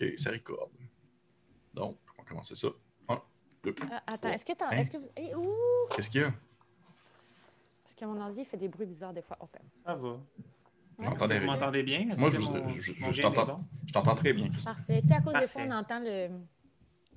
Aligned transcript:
OK, 0.00 0.18
ça 0.18 0.30
record. 0.30 0.70
Donc, 1.72 1.98
on 2.18 2.22
va 2.22 2.28
commencer 2.28 2.54
ça. 2.54 2.68
Un, 3.08 3.20
deux. 3.62 3.70
Euh, 3.80 3.96
attends, 4.06 4.30
est-ce 4.30 4.44
que 4.44 4.52
t'en. 4.52 4.66
Hein? 4.66 4.76
Est-ce 4.76 4.90
que 4.90 4.98
vous. 4.98 5.08
Eh, 5.16 5.34
ouh! 5.34 5.54
Qu'est-ce 5.94 6.10
qu'il 6.10 6.20
y 6.22 6.24
a? 6.24 6.30
Parce 7.84 7.94
que 7.96 8.04
mon 8.04 8.20
ordi 8.20 8.44
fait 8.44 8.56
des 8.56 8.68
bruits 8.68 8.86
bizarres 8.86 9.12
des 9.12 9.22
fois. 9.22 9.36
OK. 9.40 9.50
Ça 9.84 9.94
va. 9.94 10.08
Ouais, 10.08 10.18
Vous 11.38 11.46
m'entendez 11.46 11.82
bien? 11.82 12.06
Moi, 12.16 12.30
je, 12.30 12.38
mon- 12.38 12.68
je- 12.78 12.92
est 12.92 13.22
t'entends. 13.22 13.46
bon? 13.46 13.64
Je 13.86 13.92
t'entends 13.92 14.14
très 14.14 14.32
bien. 14.32 14.48
Parfait. 14.64 15.02
Tu 15.02 15.08
sais, 15.08 15.14
à 15.14 15.20
cause 15.20 15.34
des 15.34 15.46
fois, 15.48 15.62
on 15.66 15.70
entend 15.72 16.00
le. 16.00 16.28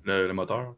Le, 0.04 0.26
le 0.28 0.32
moteur? 0.32 0.74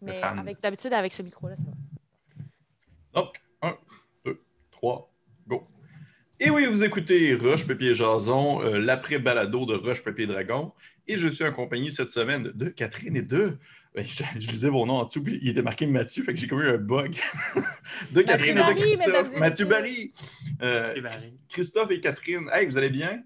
Mais 0.00 0.20
fan. 0.20 0.38
avec 0.38 0.60
d'habitude, 0.60 0.92
avec 0.92 1.12
ce 1.12 1.22
micro-là, 1.22 1.56
ça 1.56 1.62
va. 1.64 3.20
Donc, 3.22 3.40
un, 3.62 3.76
deux, 4.24 4.40
trois. 4.70 5.10
Et 6.40 6.50
oui, 6.50 6.66
vous 6.66 6.82
écoutez 6.84 7.34
Roche, 7.34 7.66
Papier 7.66 7.94
Jason, 7.94 8.60
euh, 8.62 8.78
l'après-balado 8.78 9.66
de 9.66 9.74
Roche, 9.74 10.02
Papier 10.02 10.26
Dragon. 10.26 10.72
Et 11.06 11.16
je 11.16 11.28
suis 11.28 11.44
accompagné 11.44 11.90
cette 11.90 12.08
semaine 12.08 12.50
de 12.54 12.68
Catherine 12.68 13.16
et 13.16 13.22
de. 13.22 13.56
Ben, 13.94 14.04
je, 14.04 14.24
je 14.40 14.50
lisais 14.50 14.68
vos 14.68 14.84
noms 14.86 14.94
en 14.96 15.04
dessous, 15.04 15.22
puis 15.22 15.38
il 15.40 15.50
était 15.50 15.62
marqué 15.62 15.86
Mathieu, 15.86 16.24
fait 16.24 16.34
que 16.34 16.40
j'ai 16.40 16.48
comme 16.48 16.60
eu 16.62 16.68
un 16.68 16.78
bug. 16.78 17.14
de 18.12 18.22
Catherine 18.22 18.58
et 18.58 18.74
de 18.74 18.80
Christophe. 18.80 19.38
Mathieu. 19.38 19.66
Barry. 19.66 20.12
Euh, 20.62 20.86
Mathieu 20.88 21.02
Barry. 21.02 21.16
Chris- 21.16 21.36
Christophe 21.48 21.90
et 21.92 22.00
Catherine. 22.00 22.50
Hey, 22.52 22.66
vous 22.66 22.76
allez 22.76 22.90
bien? 22.90 23.22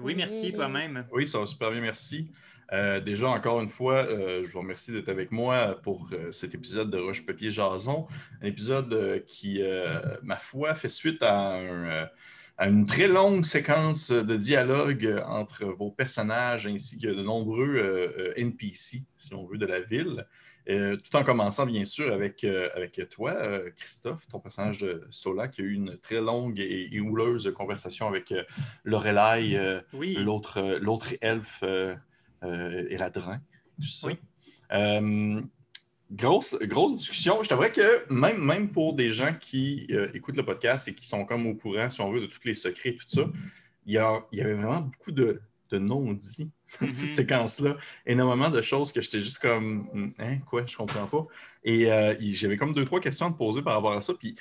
Oui, 0.00 0.14
merci, 0.14 0.52
toi-même. 0.52 1.04
Oui, 1.10 1.26
ça 1.26 1.40
va 1.40 1.46
super 1.46 1.72
bien, 1.72 1.80
merci. 1.80 2.30
Euh, 2.72 3.00
déjà, 3.00 3.28
encore 3.28 3.60
une 3.60 3.68
fois, 3.70 4.06
euh, 4.08 4.42
je 4.46 4.50
vous 4.52 4.60
remercie 4.60 4.92
d'être 4.92 5.08
avec 5.10 5.32
moi 5.32 5.78
pour 5.82 6.08
euh, 6.12 6.30
cet 6.30 6.54
épisode 6.54 6.90
de 6.90 6.98
Roche 6.98 7.26
Papier 7.26 7.50
Jason. 7.50 8.06
Un 8.40 8.46
épisode 8.46 8.92
euh, 8.94 9.18
qui, 9.26 9.60
euh, 9.60 9.98
ma 10.22 10.36
foi, 10.36 10.74
fait 10.76 10.88
suite 10.88 11.22
à, 11.22 11.36
un, 11.54 11.60
euh, 11.60 12.04
à 12.04 12.08
une 12.68 12.84
très 12.86 13.08
longue 13.08 13.44
séquence 13.44 14.10
de 14.10 14.36
dialogue 14.36 15.06
euh, 15.06 15.22
entre 15.24 15.64
vos 15.64 15.90
personnages 15.90 16.66
ainsi 16.66 16.98
que 16.98 17.08
de 17.08 17.22
nombreux 17.22 17.76
euh, 17.76 18.08
euh, 18.18 18.32
NPC, 18.36 19.02
si 19.18 19.34
on 19.34 19.46
veut, 19.46 19.58
de 19.58 19.66
la 19.66 19.80
ville. 19.80 20.26
Euh, 20.68 20.96
tout 20.96 21.16
en 21.16 21.24
commençant, 21.24 21.66
bien 21.66 21.84
sûr, 21.84 22.12
avec, 22.12 22.44
euh, 22.44 22.68
avec 22.76 23.00
toi, 23.10 23.32
euh, 23.32 23.70
Christophe, 23.76 24.28
ton 24.28 24.38
personnage 24.38 24.78
de 24.78 25.06
Sola, 25.10 25.48
qui 25.48 25.60
a 25.60 25.64
eu 25.64 25.72
une 25.72 25.98
très 25.98 26.20
longue 26.20 26.60
et, 26.60 26.88
et 26.92 27.00
houleuse 27.00 27.52
conversation 27.56 28.06
avec 28.06 28.32
Lorelai, 28.84 29.80
Oui. 29.92 30.14
l'autre 30.14 31.14
elfe 31.20 31.64
et 31.64 32.96
ladrin, 32.96 33.40
tout 33.80 33.88
ça. 33.88 34.06
Oui. 34.06 34.18
Grosse, 36.12 36.56
grosse 36.62 36.96
discussion. 36.96 37.42
Je 37.42 37.48
t'avouerais 37.48 37.72
que 37.72 38.12
même, 38.12 38.38
même 38.44 38.68
pour 38.70 38.92
des 38.94 39.10
gens 39.10 39.34
qui 39.40 39.86
euh, 39.90 40.08
écoutent 40.14 40.36
le 40.36 40.44
podcast 40.44 40.86
et 40.88 40.94
qui 40.94 41.06
sont 41.06 41.24
comme 41.24 41.46
au 41.46 41.54
courant, 41.54 41.88
si 41.88 42.00
on 42.00 42.12
veut, 42.12 42.20
de 42.20 42.26
tous 42.26 42.40
les 42.44 42.54
secrets 42.54 42.90
et 42.90 42.96
tout 42.96 43.08
ça, 43.08 43.22
il 43.86 43.94
y, 43.94 43.98
a- 43.98 44.22
il 44.30 44.38
y 44.38 44.42
avait 44.42 44.54
vraiment 44.54 44.82
beaucoup 44.82 45.10
de, 45.12 45.40
de 45.70 45.78
non-dits 45.78 46.50
dans 46.80 46.92
cette 46.92 47.06
Mhm. 47.08 47.12
séquence-là. 47.14 47.76
Énormément 48.04 48.50
de 48.50 48.60
choses 48.60 48.92
que 48.92 49.00
j'étais 49.00 49.20
juste 49.22 49.38
comme, 49.38 49.88
Hum, 49.94 50.12
hein, 50.18 50.38
quoi, 50.46 50.66
je 50.66 50.76
comprends 50.76 51.06
pas. 51.06 51.26
Et 51.64 51.90
euh, 51.90 52.14
j'avais 52.20 52.56
comme 52.58 52.74
deux, 52.74 52.84
trois 52.84 53.00
questions 53.00 53.26
à 53.28 53.30
te 53.30 53.38
poser 53.38 53.62
par 53.62 53.74
rapport 53.76 53.92
à 53.92 54.00
ça. 54.02 54.12
Puis 54.12 54.36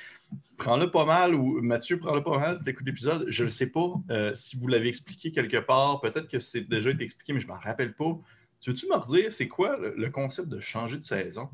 prends-le 0.58 0.92
pas 0.92 1.06
mal, 1.06 1.34
ou 1.36 1.62
Mathieu, 1.62 2.00
prends-le 2.00 2.22
pas 2.24 2.38
mal 2.38 2.62
t'écoutes 2.62 2.86
l'épisode. 2.86 3.26
Je 3.30 3.46
ne 3.46 3.50
sais 3.50 3.72
pas 3.72 3.94
euh, 4.10 4.34
si 4.34 4.58
vous 4.60 4.68
l'avez 4.68 4.90
expliqué 4.90 5.32
quelque 5.32 5.58
part. 5.58 6.02
Peut-être 6.02 6.28
que 6.28 6.40
c'est 6.40 6.68
déjà 6.68 6.90
été 6.90 7.04
expliqué, 7.04 7.32
mais 7.34 7.40
je 7.40 7.48
m'en 7.48 7.58
rappelle 7.60 7.94
pas. 7.94 8.20
Tu 8.62 8.70
veux-tu 8.70 8.88
me 8.88 8.96
redire, 8.96 9.34
c'est 9.34 9.48
quoi 9.48 9.76
le, 9.78 9.94
le 9.96 10.10
concept 10.10 10.48
de 10.48 10.60
changer 10.60 10.98
de 10.98 11.04
saison? 11.04 11.50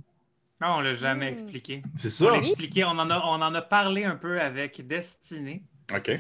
Non, 0.62 0.76
on 0.76 0.80
l'a 0.82 0.94
jamais 0.94 1.30
Hmm. 1.30 1.34
expliqué. 1.34 1.84
C'est 1.96 2.08
On 2.08 2.26
ça? 2.28 2.32
l'a 2.32 2.38
expliqué, 2.40 2.84
on 2.84 2.90
en, 2.90 3.10
a, 3.10 3.20
on 3.26 3.42
en 3.42 3.54
a 3.56 3.62
parlé 3.62 4.04
un 4.04 4.16
peu 4.16 4.40
avec 4.42 4.86
Destinée, 4.86 5.64
OK. 5.96 6.12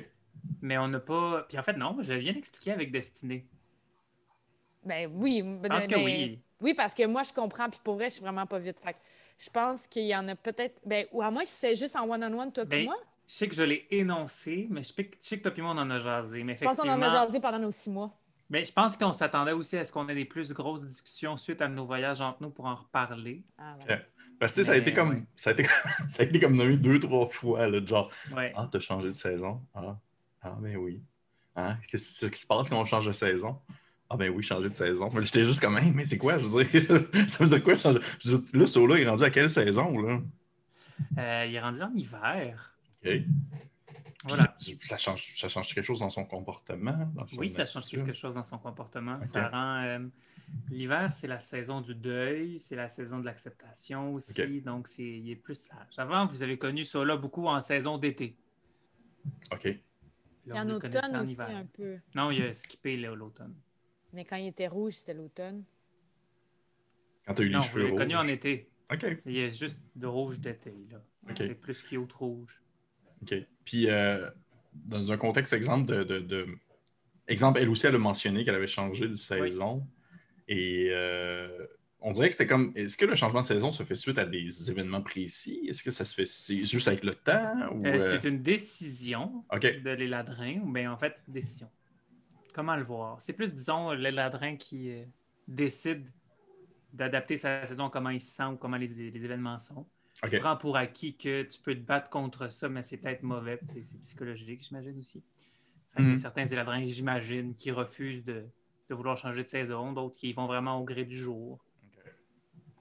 mais 0.62 0.78
on 0.78 0.88
n'a 0.88 1.00
pas. 1.00 1.46
Puis 1.50 1.58
en 1.60 1.64
fait, 1.64 1.74
non, 1.74 1.98
je 2.02 2.14
viens 2.14 2.34
d'expliquer 2.34 2.72
avec 2.72 2.92
Destinée. 2.92 3.46
Ben 4.86 5.10
oui. 5.14 5.44
Je 5.64 5.68
pense 5.68 5.88
que 5.88 5.96
oui. 5.96 6.40
Oui, 6.62 6.74
parce 6.74 6.94
que 6.94 7.06
moi, 7.06 7.24
je 7.24 7.34
comprends, 7.34 7.70
puis 7.70 7.80
pour 7.84 7.96
vrai, 7.96 8.06
je 8.10 8.16
suis 8.16 8.22
vraiment 8.24 8.46
pas 8.46 8.58
vite. 8.60 8.80
Fait 8.80 8.94
que 8.94 8.98
je 9.38 9.50
pense 9.50 9.86
qu'il 9.88 10.06
y 10.06 10.16
en 10.16 10.28
a 10.28 10.36
peut-être. 10.36 10.80
Ben, 10.86 11.06
ou 11.12 11.22
à 11.22 11.30
moins 11.30 11.44
que 11.44 11.50
c'était 11.50 11.76
juste 11.76 11.96
en 11.96 12.10
one-on-one, 12.10 12.52
toi 12.52 12.66
Ben, 12.66 12.82
et 12.82 12.86
moi. 12.86 12.96
Je 13.28 13.34
sais 13.34 13.48
que 13.50 13.56
je 13.56 13.64
l'ai 13.64 13.86
énoncé, 13.92 14.68
mais 14.70 14.84
je 14.84 14.94
sais 14.94 15.04
que, 15.06 15.18
je 15.22 15.28
sais 15.28 15.38
que 15.38 15.44
toi 15.44 15.52
et 15.58 15.62
moi, 15.62 15.74
on 15.76 15.80
en 15.80 15.90
a 15.92 15.98
jasé. 16.00 16.44
Mais 16.44 16.56
Je 16.56 16.64
pense 16.64 16.78
qu'on 16.78 16.88
en 16.88 16.94
a 16.94 16.98
effectivement- 16.98 17.26
jasé 17.26 17.40
pendant 17.42 17.60
nos 17.60 17.72
six 17.72 17.90
mois. 17.90 18.17
Ben, 18.50 18.64
je 18.66 18.72
pense 18.72 18.96
qu'on 18.96 19.12
s'attendait 19.14 19.52
aussi 19.52 19.78
à 19.78 19.84
ce 19.84 19.92
qu'on 19.92 20.08
ait 20.08 20.16
des 20.16 20.26
plus 20.26 20.54
grosses 20.54 20.86
discussions 20.86 21.36
suite 21.36 21.62
à 21.62 21.68
nos 21.68 21.86
voyages 21.86 22.22
entre 22.22 22.42
nous 22.42 22.50
pour 22.50 22.66
en 22.66 22.76
reparler. 22.76 23.44
Ah. 23.58 23.76
Parce 24.40 24.56
que 24.56 24.64
ça 24.64 24.72
a 24.72 24.76
Mais, 24.76 24.82
été 24.82 24.94
comme 24.94 25.10
ouais. 25.10 25.24
ça, 25.36 25.50
a 25.50 25.54
été, 25.54 25.66
ça 26.08 26.24
a 26.24 26.26
été 26.26 26.40
comme 26.40 26.56
nommé 26.56 26.78
deux, 26.78 27.00
trois 27.00 27.28
fois. 27.28 27.68
Là, 27.68 27.84
genre, 27.86 28.10
Ouais. 28.36 28.54
ah, 28.56 28.70
t'as 28.72 28.80
changé 28.80 29.10
de 29.10 29.14
saison? 29.14 29.62
Ah, 29.76 29.98
ah 30.44 30.56
ben 30.60 30.78
oui. 30.78 31.02
Hein? 31.56 31.78
Qu'est-ce 31.90 32.28
qui 32.28 32.40
se 32.40 32.46
passe 32.48 32.70
quand 32.70 32.80
on 32.80 32.86
change 32.86 33.08
de 33.08 33.12
saison? 33.12 33.60
Ah 34.10 34.16
ben 34.16 34.30
oui, 34.30 34.44
changer 34.44 34.70
de 34.70 34.74
saison. 34.74 35.10
Mais 35.14 35.24
J'étais 35.24 35.44
juste 35.44 35.60
comme, 35.60 35.78
Hey, 35.78 35.92
mais 35.92 36.06
c'est 36.06 36.18
quoi? 36.18 36.38
Je 36.38 36.46
veux 36.46 36.64
dire, 36.64 36.82
ça 37.28 37.44
veut 37.44 37.50
dire 37.50 37.64
quoi 37.64 37.76
changer? 37.76 38.00
Je 38.20 38.30
veux 38.30 38.38
dire, 38.40 38.50
là, 38.62 38.68
Sola 38.68 39.00
est 39.00 39.10
rendu 39.10 39.24
à 39.24 39.30
quelle 39.30 39.50
saison? 39.50 40.00
Là? 40.00 40.20
Euh, 41.18 41.46
il 41.48 41.56
est 41.56 41.60
rendu 41.60 41.82
en 41.82 41.94
hiver. 41.94 42.74
OK. 43.06 43.12
Voilà. 44.24 44.56
ça, 44.60 44.72
ça 44.82 44.98
change, 44.98 45.38
ça 45.38 45.48
change 45.48 45.74
quelque 45.74 45.86
chose 45.86 46.00
dans 46.00 46.10
son 46.10 46.26
comportement? 46.26 46.98
Dans 47.14 47.26
Oui, 47.38 47.50
ça 47.50 47.66
change 47.66 47.86
quelque 47.88 48.14
chose 48.14 48.34
dans 48.36 48.44
son 48.44 48.58
comportement. 48.58 49.22
Ça 49.22 49.48
rend. 49.50 49.84
euh, 49.84 50.08
L'hiver, 50.70 51.12
c'est 51.12 51.28
la 51.28 51.40
saison 51.40 51.82
du 51.82 51.94
deuil, 51.94 52.58
c'est 52.60 52.76
la 52.78 52.88
saison 52.90 53.20
de 53.20 53.26
l'acceptation 53.26 54.14
aussi. 54.14 54.62
Donc, 54.62 54.88
c'est, 54.88 55.04
il 55.04 55.30
est 55.30 55.36
plus 55.36 55.56
sage. 55.60 55.98
Avant, 55.98 56.26
vous 56.26 56.42
avez 56.42 56.58
connu 56.58 56.84
ça 56.86 57.04
là 57.04 57.18
beaucoup 57.18 57.48
en 57.48 57.60
saison 57.62 57.98
d'été. 57.98 58.38
OK. 59.52 59.66
Là, 59.66 59.76
y 60.46 60.52
on 60.54 60.56
en 60.62 60.64
le 60.64 60.80
connaissait 60.80 61.00
automne 61.06 61.16
en 61.18 61.24
aussi, 61.24 61.34
hiver. 61.34 61.50
un 61.50 61.66
peu. 61.66 61.98
Non, 62.16 62.32
il 62.32 62.42
a 62.44 62.54
skippé 62.54 62.96
là, 62.98 63.14
l'automne. 63.14 63.54
Mais 64.14 64.24
quand 64.24 64.38
il 64.38 64.48
était 64.48 64.68
rouge, 64.70 64.94
c'était 64.94 65.14
l'automne. 65.14 65.64
Quand 67.26 67.34
t'as 67.34 67.44
eu 67.44 67.50
Non, 67.50 67.60
les 67.60 67.66
vous 67.66 67.72
cheveux 67.74 67.90
rouges. 67.90 67.98
connu 68.00 68.16
en 68.16 68.28
été. 68.28 68.70
OK. 68.92 69.06
Il 69.26 69.34
y 69.34 69.44
a 69.44 69.50
juste 69.50 69.82
de 69.98 70.08
rouge 70.08 70.40
d'été. 70.40 70.74
Là. 70.90 71.04
OK. 71.30 71.36
C'est 71.38 71.56
plus 71.56 71.84
cute 71.84 72.14
rouge. 72.14 72.62
OK. 73.22 73.36
Puis, 73.66 73.90
euh, 73.90 74.30
dans 74.74 75.12
un 75.12 75.18
contexte 75.18 75.54
exemple 75.54 75.86
de, 75.86 76.04
de- 76.04 76.20
de- 76.20 76.48
Exemple, 77.30 77.60
elle 77.62 77.68
aussi, 77.70 77.86
elle 77.86 77.96
a 77.96 77.98
mentionné 77.98 78.46
qu'elle 78.46 78.56
avait 78.56 78.68
changé 78.68 79.08
de 79.10 79.16
saison. 79.16 79.86
Et 80.48 80.88
euh, 80.92 81.66
on 82.00 82.14
dirait 82.14 82.30
que 82.30 82.36
c'était 82.36 82.48
comme. 82.48 82.72
Est-ce 82.76 82.96
que 82.96 83.04
le 83.06 83.16
changement 83.16 83.42
de 83.42 83.46
saison 83.46 83.74
se 83.74 83.84
fait 83.84 83.96
suite 83.96 84.18
à 84.18 84.26
des 84.26 84.72
événements 84.72 85.02
précis? 85.02 85.66
Est-ce 85.68 85.84
que 85.84 85.92
ça 85.92 86.06
se 86.06 86.16
fait 86.16 86.66
juste 86.66 86.88
avec 86.88 87.04
le 87.04 87.16
temps? 87.16 87.70
Ou, 87.74 87.86
Euh, 87.86 88.00
C'est 88.00 88.26
une 88.30 88.42
décision 88.42 89.44
de 89.84 89.90
l'éladrin, 89.90 90.62
ou 90.62 90.72
bien 90.72 90.90
en 90.90 90.98
fait, 90.98 91.16
décision. 91.28 91.70
Comment 92.54 92.78
le 92.78 92.84
voir? 92.84 93.20
C'est 93.22 93.34
plus, 93.34 93.54
disons, 93.54 93.92
l'éladrin 93.92 94.56
qui 94.56 94.94
décide 95.50 96.08
d'adapter 96.94 97.36
sa 97.36 97.66
saison, 97.66 97.90
comment 97.90 98.10
il 98.10 98.22
se 98.22 98.32
sent 98.32 98.46
ou 98.46 98.56
comment 98.56 98.78
les, 98.78 98.88
les 99.12 99.26
événements 99.26 99.60
sont. 99.60 99.86
Je 100.24 100.38
prends 100.40 100.58
pour 100.58 100.78
acquis 100.78 101.16
que 101.16 101.44
tu 101.44 101.60
peux 101.62 101.76
te 101.76 101.80
battre 101.82 102.10
contre 102.10 102.52
ça, 102.52 102.70
mais 102.70 102.82
c'est 102.82 102.98
peut-être 102.98 103.24
mauvais, 103.24 103.60
c'est 103.84 104.02
psychologique, 104.02 104.64
j'imagine 104.68 104.98
aussi. 105.00 105.24
Y 105.98 106.00
a 106.00 106.02
Mhm. 106.02 106.18
certains 106.18 106.46
éladrins, 106.46 106.86
j'imagine, 106.86 107.56
qui 107.56 107.72
refusent 107.72 108.24
de, 108.24 108.46
de 108.90 108.96
vouloir 108.96 109.18
changer 109.18 109.44
de 109.44 109.48
saison, 109.48 109.94
d'autres 109.94 110.16
qui 110.16 110.34
vont 110.34 110.48
vraiment 110.48 110.80
au 110.80 110.84
gré 110.84 111.06
du 111.06 111.18
jour. 111.18 111.64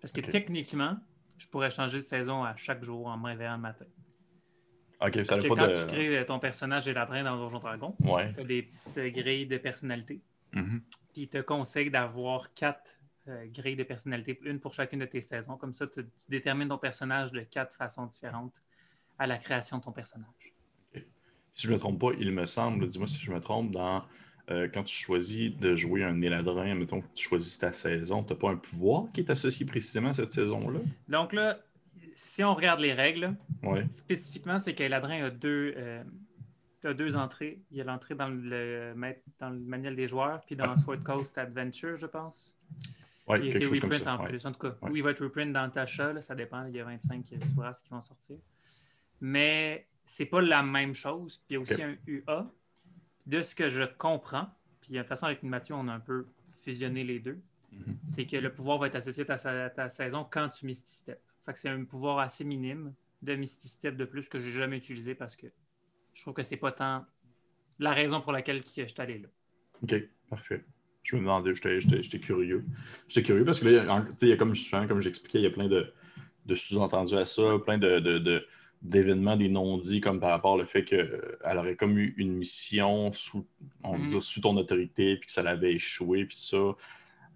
Parce 0.00 0.12
que 0.12 0.20
techniquement, 0.20 0.98
je 1.38 1.46
pourrais 1.48 1.70
changer 1.70 1.98
de 1.98 2.02
saison 2.04 2.42
à 2.44 2.56
chaque 2.56 2.82
jour 2.82 3.06
en 3.06 3.16
me 3.18 3.26
réveillant 3.26 3.56
le 3.56 3.62
matin. 3.62 3.86
OK, 5.00 5.14
ça 5.14 5.24
Parce 5.24 5.40
que 5.40 5.48
quand 5.48 5.66
de. 5.66 5.80
tu 5.80 5.86
crées 5.86 6.24
ton 6.26 6.38
personnage 6.38 6.88
éladrin 6.88 7.22
dans 7.24 7.36
Donjon 7.36 7.58
Dragon, 7.58 7.96
Ouais. 8.00 8.32
tu 8.32 8.40
as 8.40 8.44
des 8.44 8.62
petites 8.62 9.14
grilles 9.14 9.46
de 9.46 9.58
personnalité. 9.58 10.22
Mhm. 10.52 10.82
Puis 11.12 11.22
il 11.22 11.28
te 11.28 11.38
conseille 11.38 11.90
d'avoir 11.90 12.52
quatre 12.54 12.98
euh, 13.28 13.46
grilles 13.52 13.76
de 13.76 13.84
personnalité, 13.84 14.38
une 14.44 14.60
pour 14.60 14.74
chacune 14.74 15.00
de 15.00 15.06
tes 15.06 15.20
saisons. 15.20 15.56
Comme 15.56 15.74
ça, 15.74 15.86
tu, 15.86 16.04
tu 16.04 16.30
détermines 16.30 16.68
ton 16.68 16.78
personnage 16.78 17.32
de 17.32 17.40
quatre 17.40 17.76
façons 17.76 18.06
différentes 18.06 18.60
à 19.18 19.26
la 19.26 19.38
création 19.38 19.78
de 19.78 19.82
ton 19.82 19.92
personnage. 19.92 20.54
Si 21.54 21.66
je 21.66 21.68
ne 21.68 21.74
me 21.74 21.78
trompe 21.78 21.98
pas, 22.00 22.10
il 22.18 22.30
me 22.32 22.44
semble, 22.46 22.86
dis-moi 22.88 23.08
si 23.08 23.18
je 23.18 23.30
me 23.32 23.40
trompe, 23.40 23.70
dans. 23.72 24.04
euh, 24.50 24.68
quand 24.72 24.84
tu 24.84 24.94
choisis 24.96 25.56
de 25.56 25.74
jouer 25.74 26.04
un 26.04 26.20
éladrin, 26.22 26.74
mettons 26.74 27.00
que 27.00 27.06
tu 27.14 27.26
choisis 27.28 27.58
ta 27.58 27.72
saison, 27.72 28.22
tu 28.22 28.32
n'as 28.32 28.38
pas 28.38 28.50
un 28.50 28.56
pouvoir 28.56 29.10
qui 29.12 29.20
est 29.22 29.30
associé 29.30 29.66
précisément 29.66 30.10
à 30.10 30.14
cette 30.14 30.32
saison-là? 30.32 30.80
Donc 31.08 31.32
là, 31.32 31.58
si 32.14 32.44
on 32.44 32.54
regarde 32.54 32.80
les 32.80 32.92
règles, 32.92 33.34
Ouais. 33.62 33.84
spécifiquement, 33.90 34.58
c'est 34.58 34.74
qu'Eladrin 34.74 35.24
a 35.24 35.30
deux, 35.30 35.74
euh, 35.76 36.04
a 36.84 36.94
deux 36.94 37.16
entrées. 37.16 37.58
Il 37.72 37.78
y 37.78 37.80
a 37.80 37.84
l'entrée 37.84 38.14
dans 38.14 38.28
le, 38.28 38.94
dans 39.40 39.50
le 39.50 39.58
manuel 39.58 39.96
des 39.96 40.06
joueurs, 40.06 40.42
puis 40.46 40.54
dans 40.54 40.68
Ouais. 40.68 40.76
Sword 40.76 41.00
Coast 41.02 41.36
Adventure, 41.38 41.96
je 41.96 42.06
pense. 42.06 42.54
Ouais, 43.28 43.40
il 43.40 43.48
a 43.48 43.52
quelque 43.52 43.74
été 43.74 43.80
reprint 43.80 44.04
ça. 44.04 44.14
en 44.16 44.22
ouais. 44.22 44.28
plus. 44.28 44.46
En 44.46 44.52
tout 44.52 44.58
cas, 44.60 44.76
Ouais. 44.82 44.90
oui, 44.90 44.98
il 45.00 45.02
va 45.02 45.10
être 45.10 45.22
reprint 45.24 45.52
dans 45.52 45.68
Tasha, 45.70 46.12
là, 46.12 46.20
ça 46.22 46.34
dépend. 46.34 46.64
Il 46.66 46.76
y 46.76 46.80
a 46.80 46.84
25 46.84 47.24
ouvrages 47.52 47.82
qui 47.82 47.90
vont 47.90 48.00
sortir. 48.00 48.36
Mais 49.20 49.86
c'est 50.04 50.26
pas 50.26 50.40
la 50.40 50.62
même 50.62 50.94
chose. 50.94 51.38
Puis 51.38 51.46
il 51.50 51.54
y 51.54 51.56
a 51.56 51.60
aussi 51.60 51.82
un 51.82 51.96
UA. 52.06 52.50
De 53.26 53.42
ce 53.42 53.56
que 53.56 53.68
je 53.68 53.82
comprends, 53.82 54.46
puis 54.80 54.92
de 54.92 54.98
toute 54.98 55.08
façon, 55.08 55.26
avec 55.26 55.42
Mathieu, 55.42 55.74
on 55.74 55.88
a 55.88 55.92
un 55.92 55.98
peu 56.00 56.26
fusionné 56.62 57.02
les 57.02 57.18
deux, 57.18 57.40
Mhm. 57.72 57.96
c'est 58.04 58.24
que 58.24 58.36
le 58.36 58.52
pouvoir 58.54 58.78
va 58.78 58.86
être 58.86 58.94
associé 58.94 59.28
à 59.28 59.36
ta, 59.36 59.64
à 59.64 59.70
ta 59.70 59.88
saison 59.88 60.24
quand 60.30 60.48
tu 60.48 60.64
Misty 60.64 60.94
Step. 60.94 61.20
Fait 61.44 61.52
que 61.52 61.58
c'est 61.58 61.68
un 61.68 61.84
pouvoir 61.84 62.20
assez 62.20 62.44
minime 62.44 62.94
de 63.22 63.34
Misty 63.34 63.66
Step 63.68 63.96
de 63.96 64.04
plus 64.04 64.28
que 64.28 64.38
j'ai 64.40 64.52
jamais 64.52 64.76
utilisé 64.76 65.16
parce 65.16 65.34
que 65.34 65.48
je 66.14 66.22
trouve 66.22 66.34
que 66.34 66.44
c'est 66.44 66.56
pas 66.56 66.70
tant 66.70 67.04
la 67.80 67.92
raison 67.92 68.20
pour 68.20 68.30
laquelle 68.30 68.62
que 68.62 68.70
je 68.82 68.86
suis 68.86 69.00
allé 69.00 69.18
là. 69.18 69.28
OK, 69.82 69.94
parfait. 70.30 70.64
Je 71.06 71.16
me 71.16 71.20
demandais, 71.22 71.54
j'étais- 71.54 71.80
j'étais 71.80 72.02
j'étais 72.02 72.18
curieux. 72.20 72.64
J'étais 73.08 73.26
curieux 73.26 73.44
parce 73.44 73.60
que 73.60 73.68
là, 73.68 73.92
en- 73.92 74.02
tu 74.02 74.08
sais, 74.16 74.26
il 74.26 74.28
y 74.30 74.32
a 74.32 74.36
comme, 74.36 74.52
comme 74.88 75.00
j'expliquais, 75.00 75.38
il 75.38 75.44
y 75.44 75.46
a 75.46 75.50
plein 75.50 75.68
de, 75.68 75.92
de 76.46 76.54
sous-entendus 76.54 77.16
à 77.16 77.26
ça, 77.26 77.42
plein 77.64 77.78
de, 77.78 77.98
de- 78.00 78.18
de- 78.18 78.46
d'événements, 78.82 79.36
des 79.36 79.48
non-dits, 79.48 80.00
comme 80.00 80.20
par 80.20 80.30
rapport 80.30 80.52
au 80.54 80.64
fait 80.64 80.84
qu'elle 80.84 81.32
aurait 81.58 81.76
comme 81.76 81.98
eu 81.98 82.14
une 82.18 82.32
mission 82.32 83.12
sous, 83.12 83.46
on 83.82 83.98
dire, 83.98 84.22
sous 84.22 84.40
ton 84.40 84.56
autorité, 84.56 85.16
puis 85.16 85.26
que 85.26 85.32
ça 85.32 85.42
l'avait 85.42 85.72
échoué, 85.74 86.24
puis 86.26 86.36
ça. 86.38 86.76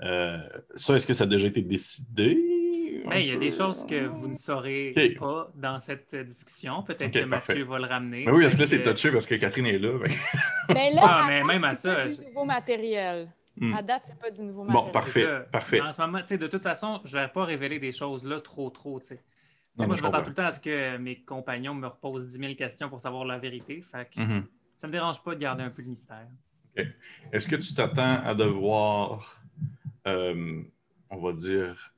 Euh, 0.03 0.39
ça, 0.77 0.95
est-ce 0.97 1.07
que 1.07 1.13
ça 1.13 1.25
a 1.25 1.27
déjà 1.27 1.47
été 1.47 1.61
décidé? 1.63 2.39
Ben, 3.09 3.17
il 3.19 3.27
y 3.29 3.33
a 3.33 3.37
des 3.37 3.51
choses 3.53 3.87
que 3.87 4.07
vous 4.07 4.29
ne 4.29 4.35
saurez 4.35 4.93
pas 5.19 5.51
dans 5.57 5.81
cette 5.81 6.13
euh, 6.15 6.23
discussion. 6.25 6.83
Peut-être 6.83 7.11
que 7.11 7.25
Mathieu 7.25 7.47
parfait. 7.47 7.63
va 7.65 7.79
le 7.79 7.87
ramener. 7.87 8.25
Ben 8.27 8.33
oui, 8.33 8.43
parce 8.43 8.55
que 8.55 8.61
là, 8.61 8.67
c'est 8.67 8.83
touché 8.83 9.11
parce 9.11 9.27
que 9.27 9.35
Catherine 9.37 9.67
est 9.67 9.79
là. 9.79 9.93
Mais 10.69 10.93
là, 10.93 11.01
Ah, 11.05 11.25
mais 11.29 11.43
même 11.45 11.65
à 11.65 11.75
ça, 11.75 12.05
nouveau 12.07 12.45
matériel? 12.45 13.29
Hmm. 13.57 13.75
À 13.75 13.83
date, 13.83 14.03
c'est 14.07 14.19
pas 14.19 14.31
du 14.31 14.41
nouveau 14.43 14.65
Bon, 14.65 14.69
matériel. 14.73 14.93
parfait. 14.93 15.21
C'est 15.21 15.27
ça. 15.27 15.41
parfait. 15.53 15.81
En 15.81 15.93
ce 15.93 16.01
moment, 16.03 16.21
tu 16.21 16.27
sais, 16.29 16.39
de 16.39 16.47
toute 16.47 16.63
façon, 16.63 17.01
je 17.05 17.17
ne 17.17 17.23
vais 17.23 17.29
pas 17.29 17.45
révéler 17.45 17.79
des 17.79 17.93
choses 17.93 18.25
là 18.25 18.41
trop, 18.41 18.71
trop. 18.71 19.01
tu 19.01 19.07
sais. 19.07 19.23
Non, 19.79 19.87
moi, 19.87 19.97
je 19.97 20.03
m'attends 20.03 20.23
tout 20.23 20.29
le 20.31 20.35
temps 20.35 20.45
à 20.47 20.51
ce 20.51 20.61
que 20.61 20.97
mes 20.99 21.21
compagnons 21.23 21.75
me 21.75 21.87
reposent 21.87 22.27
10 22.27 22.39
000 22.39 22.55
questions 22.55 22.89
pour 22.89 23.01
savoir 23.01 23.25
la 23.25 23.39
vérité. 23.39 23.81
Fait 23.83 24.09
que 24.11 24.21
Mhm. 24.21 24.47
ça 24.79 24.87
me 24.87 24.93
dérange 24.93 25.23
pas 25.23 25.35
de 25.35 25.41
garder 25.41 25.63
un 25.63 25.71
peu 25.71 25.83
de 25.83 25.89
mystère. 25.89 26.27
Est-ce 27.33 27.49
que 27.49 27.57
tu 27.57 27.75
t'attends 27.75 28.23
à 28.25 28.35
devoir, 28.35 29.41
euh, 30.07 30.63
on 31.11 31.17
va 31.19 31.33
dire, 31.33 31.93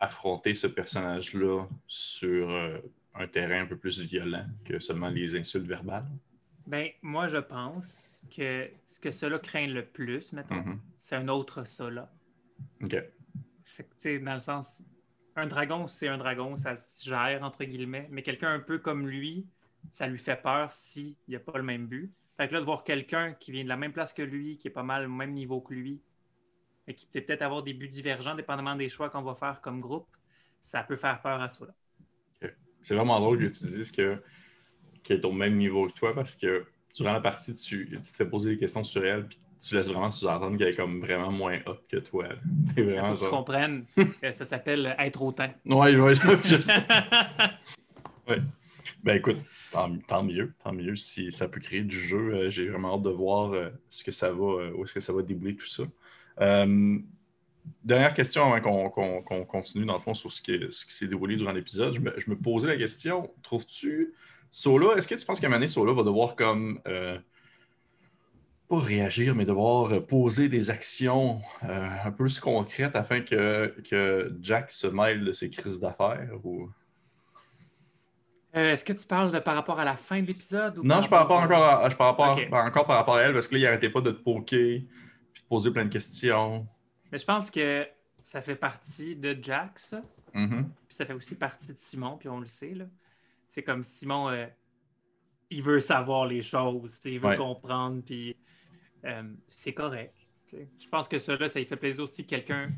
affronter 0.00 0.54
ce 0.54 0.66
personnage-là 0.66 1.66
sur 1.86 2.50
euh, 2.50 2.78
un 3.14 3.26
terrain 3.26 3.62
un 3.62 3.66
peu 3.66 3.76
plus 3.76 4.00
violent 4.00 4.46
que 4.64 4.78
seulement 4.78 5.08
les 5.08 5.36
insultes 5.36 5.66
verbales? 5.66 6.06
Ben, 6.66 6.90
moi, 7.02 7.26
je 7.28 7.38
pense 7.38 8.20
que 8.34 8.70
ce 8.84 9.00
que 9.00 9.10
cela 9.10 9.38
craint 9.38 9.66
le 9.66 9.84
plus, 9.84 10.32
mettons, 10.32 10.54
Mhm. 10.56 10.80
c'est 10.96 11.16
un 11.16 11.28
autre 11.28 11.64
cela. 11.64 12.12
OK. 12.82 12.96
Fait 13.64 13.84
que, 13.84 13.88
tu 13.90 13.94
sais, 13.98 14.18
dans 14.18 14.34
le 14.34 14.40
sens, 14.40 14.84
un 15.34 15.46
dragon, 15.46 15.86
c'est 15.86 16.08
un 16.08 16.18
dragon, 16.18 16.56
ça 16.56 16.76
se 16.76 17.04
gère, 17.04 17.42
entre 17.42 17.64
guillemets, 17.64 18.06
mais 18.10 18.22
quelqu'un 18.22 18.52
un 18.52 18.60
peu 18.60 18.78
comme 18.78 19.08
lui, 19.08 19.46
ça 19.90 20.06
lui 20.06 20.18
fait 20.18 20.40
peur 20.40 20.72
s'il 20.72 21.16
n'y 21.28 21.36
a 21.36 21.40
pas 21.40 21.56
le 21.56 21.64
même 21.64 21.86
but. 21.86 22.12
Fait 22.36 22.48
que 22.48 22.54
là, 22.54 22.60
de 22.60 22.64
voir 22.64 22.84
quelqu'un 22.84 23.34
qui 23.34 23.50
vient 23.52 23.64
de 23.64 23.68
la 23.68 23.76
même 23.76 23.92
place 23.92 24.12
que 24.12 24.22
lui, 24.22 24.56
qui 24.56 24.68
est 24.68 24.72
pas 24.72 24.82
mal 24.82 25.06
au 25.06 25.10
même 25.10 25.32
niveau 25.32 25.60
que 25.60 25.74
lui, 25.74 26.00
et 26.86 26.94
qui 26.94 27.06
peut 27.06 27.20
peut-être 27.20 27.42
avoir 27.42 27.62
des 27.62 27.74
buts 27.74 27.88
divergents, 27.88 28.34
dépendamment 28.34 28.76
des 28.76 28.88
choix 28.88 29.10
qu'on 29.10 29.22
va 29.22 29.34
faire 29.34 29.60
comme 29.60 29.80
groupe, 29.80 30.08
ça 30.60 30.82
peut 30.82 30.96
faire 30.96 31.20
peur 31.22 31.40
à 31.40 31.48
soi. 31.48 31.68
C'est 32.82 32.96
vraiment 32.96 33.20
drôle 33.20 33.38
que 33.38 33.46
tu 33.46 33.64
dises 33.64 33.92
que 33.92 34.20
qu'elle 35.02 35.18
est 35.18 35.24
au 35.24 35.32
même 35.32 35.56
niveau 35.56 35.88
que 35.88 35.92
toi 35.92 36.14
parce 36.14 36.36
que 36.36 36.64
durant 36.94 37.12
la 37.12 37.20
partie, 37.20 37.54
tu, 37.54 37.88
tu 37.90 38.00
te 38.00 38.16
fais 38.16 38.26
poser 38.26 38.50
des 38.50 38.58
questions 38.58 38.84
sur 38.84 39.04
elle 39.04 39.26
puis 39.26 39.38
tu 39.66 39.74
laisses 39.76 39.88
vraiment 39.88 40.10
sous-entendre 40.10 40.58
qu'elle 40.58 40.68
est 40.68 40.76
comme 40.76 41.00
vraiment 41.00 41.30
moins 41.30 41.58
hot 41.66 41.78
que 41.88 41.98
toi. 41.98 42.26
Faut 42.68 42.74
que 42.74 43.24
tu 43.24 43.30
comprennes 43.30 43.84
que 43.96 44.32
ça 44.32 44.44
s'appelle 44.44 44.94
être 44.98 45.22
autant. 45.22 45.48
Ouais, 45.64 45.96
ouais, 45.96 46.14
je, 46.44 46.60
sais. 46.60 46.82
Ben 49.04 49.16
écoute, 49.16 49.36
tant, 49.72 49.96
tant 50.06 50.22
mieux, 50.22 50.52
tant 50.62 50.72
mieux 50.72 50.96
si 50.96 51.32
ça 51.32 51.48
peut 51.48 51.60
créer 51.60 51.82
du 51.82 51.98
jeu. 51.98 52.34
Euh, 52.34 52.50
J'ai 52.50 52.68
vraiment 52.68 52.94
hâte 52.94 53.02
de 53.02 53.10
voir 53.10 53.52
euh, 53.52 53.70
ce 53.88 54.04
que 54.04 54.10
ça 54.10 54.30
va, 54.30 54.44
euh, 54.44 54.72
où 54.76 54.84
est-ce 54.84 54.94
que 54.94 55.00
ça 55.00 55.12
va 55.12 55.22
débouler 55.22 55.56
tout 55.56 55.66
ça. 55.66 55.84
Dernière 57.84 58.14
question 58.14 58.52
avant 58.52 58.90
qu'on 58.90 59.44
continue 59.44 59.84
dans 59.84 59.94
le 59.94 60.00
fond 60.00 60.14
sur 60.14 60.32
ce 60.32 60.42
qui, 60.42 60.58
ce 60.70 60.84
qui 60.84 60.92
s'est 60.92 61.06
déroulé 61.06 61.36
durant 61.36 61.52
l'épisode. 61.52 61.94
Je 61.94 62.30
me 62.30 62.36
posais 62.36 62.66
la 62.66 62.76
question, 62.76 63.32
trouves-tu 63.42 64.14
Sola, 64.54 64.96
est-ce 64.96 65.08
que 65.08 65.14
tu 65.14 65.24
penses 65.24 65.40
qu'à 65.40 65.46
un 65.46 65.50
moment 65.50 65.58
donné, 65.60 65.68
Sola 65.68 65.92
va 65.94 66.02
devoir 66.02 66.36
comme 66.36 66.78
euh, 66.86 67.18
pas 68.68 68.78
réagir, 68.78 69.34
mais 69.34 69.46
devoir 69.46 69.90
euh, 69.92 70.00
poser 70.00 70.48
des 70.50 70.68
actions 70.70 71.40
euh, 71.64 71.88
un 72.04 72.10
peu 72.10 72.24
plus 72.24 72.38
concrètes 72.38 72.94
afin 72.94 73.22
que, 73.22 73.74
que 73.88 74.30
Jack 74.42 74.70
se 74.70 74.86
mêle 74.86 75.24
de 75.24 75.32
ses 75.32 75.48
crises 75.50 75.80
d'affaires 75.80 76.38
ou... 76.44 76.70
Euh, 78.54 78.72
Est-ce 78.74 78.84
que 78.84 78.92
tu 78.92 79.06
parles 79.06 79.30
de 79.32 79.38
par 79.38 79.54
rapport 79.54 79.80
à 79.80 79.84
la 79.86 79.96
fin 79.96 80.20
de 80.20 80.26
l'épisode? 80.26 80.76
Non, 80.84 80.96
par 80.96 81.02
je 81.02 81.08
parle 81.08 81.22
rapport 81.22 81.42
encore, 81.42 81.64
à, 81.64 81.88
je 81.88 81.96
parle 81.96 82.16
pas 82.16 82.32
Ok. 82.32 82.50
par- 82.50 82.66
encore 82.66 82.86
par 82.86 82.96
rapport 82.98 83.16
à 83.16 83.22
elle 83.22 83.32
parce 83.32 83.48
que 83.48 83.54
là, 83.54 83.60
il 83.60 83.66
arrêtait 83.66 83.88
pas 83.88 84.02
de 84.02 84.10
te 84.10 84.22
poker 84.22 84.82
puis 85.32 85.42
de 85.42 85.48
poser 85.48 85.70
plein 85.70 85.86
de 85.86 85.90
questions. 85.90 86.66
Mais 87.10 87.16
je 87.16 87.24
pense 87.24 87.50
que 87.50 87.86
ça 88.22 88.42
fait 88.42 88.54
partie 88.56 89.16
de 89.16 89.34
Jack, 89.40 89.78
ça. 89.78 90.02
Mhm. 90.34 90.68
Puis 90.86 90.94
ça 90.96 91.06
fait 91.06 91.14
aussi 91.14 91.34
partie 91.34 91.72
de 91.72 91.78
Simon, 91.78 92.18
puis 92.18 92.28
on 92.28 92.40
le 92.40 92.44
sait. 92.46 92.74
là. 92.74 92.84
C'est 93.52 93.62
comme 93.62 93.84
Simon, 93.84 94.30
euh, 94.30 94.46
il 95.50 95.62
veut 95.62 95.80
savoir 95.80 96.26
les 96.26 96.40
choses, 96.40 96.98
il 97.04 97.20
veut 97.20 97.28
Ouais. 97.28 97.36
comprendre, 97.36 98.02
puis 98.02 98.34
euh, 99.04 99.22
c'est 99.50 99.74
correct. 99.74 100.14
Je 100.50 100.88
pense 100.88 101.06
que 101.06 101.18
ça, 101.18 101.36
là, 101.36 101.48
ça 101.48 101.58
lui 101.60 101.66
fait 101.66 101.76
plaisir 101.76 102.02
aussi 102.04 102.24
que 102.24 102.30
quelqu'un 102.30 102.70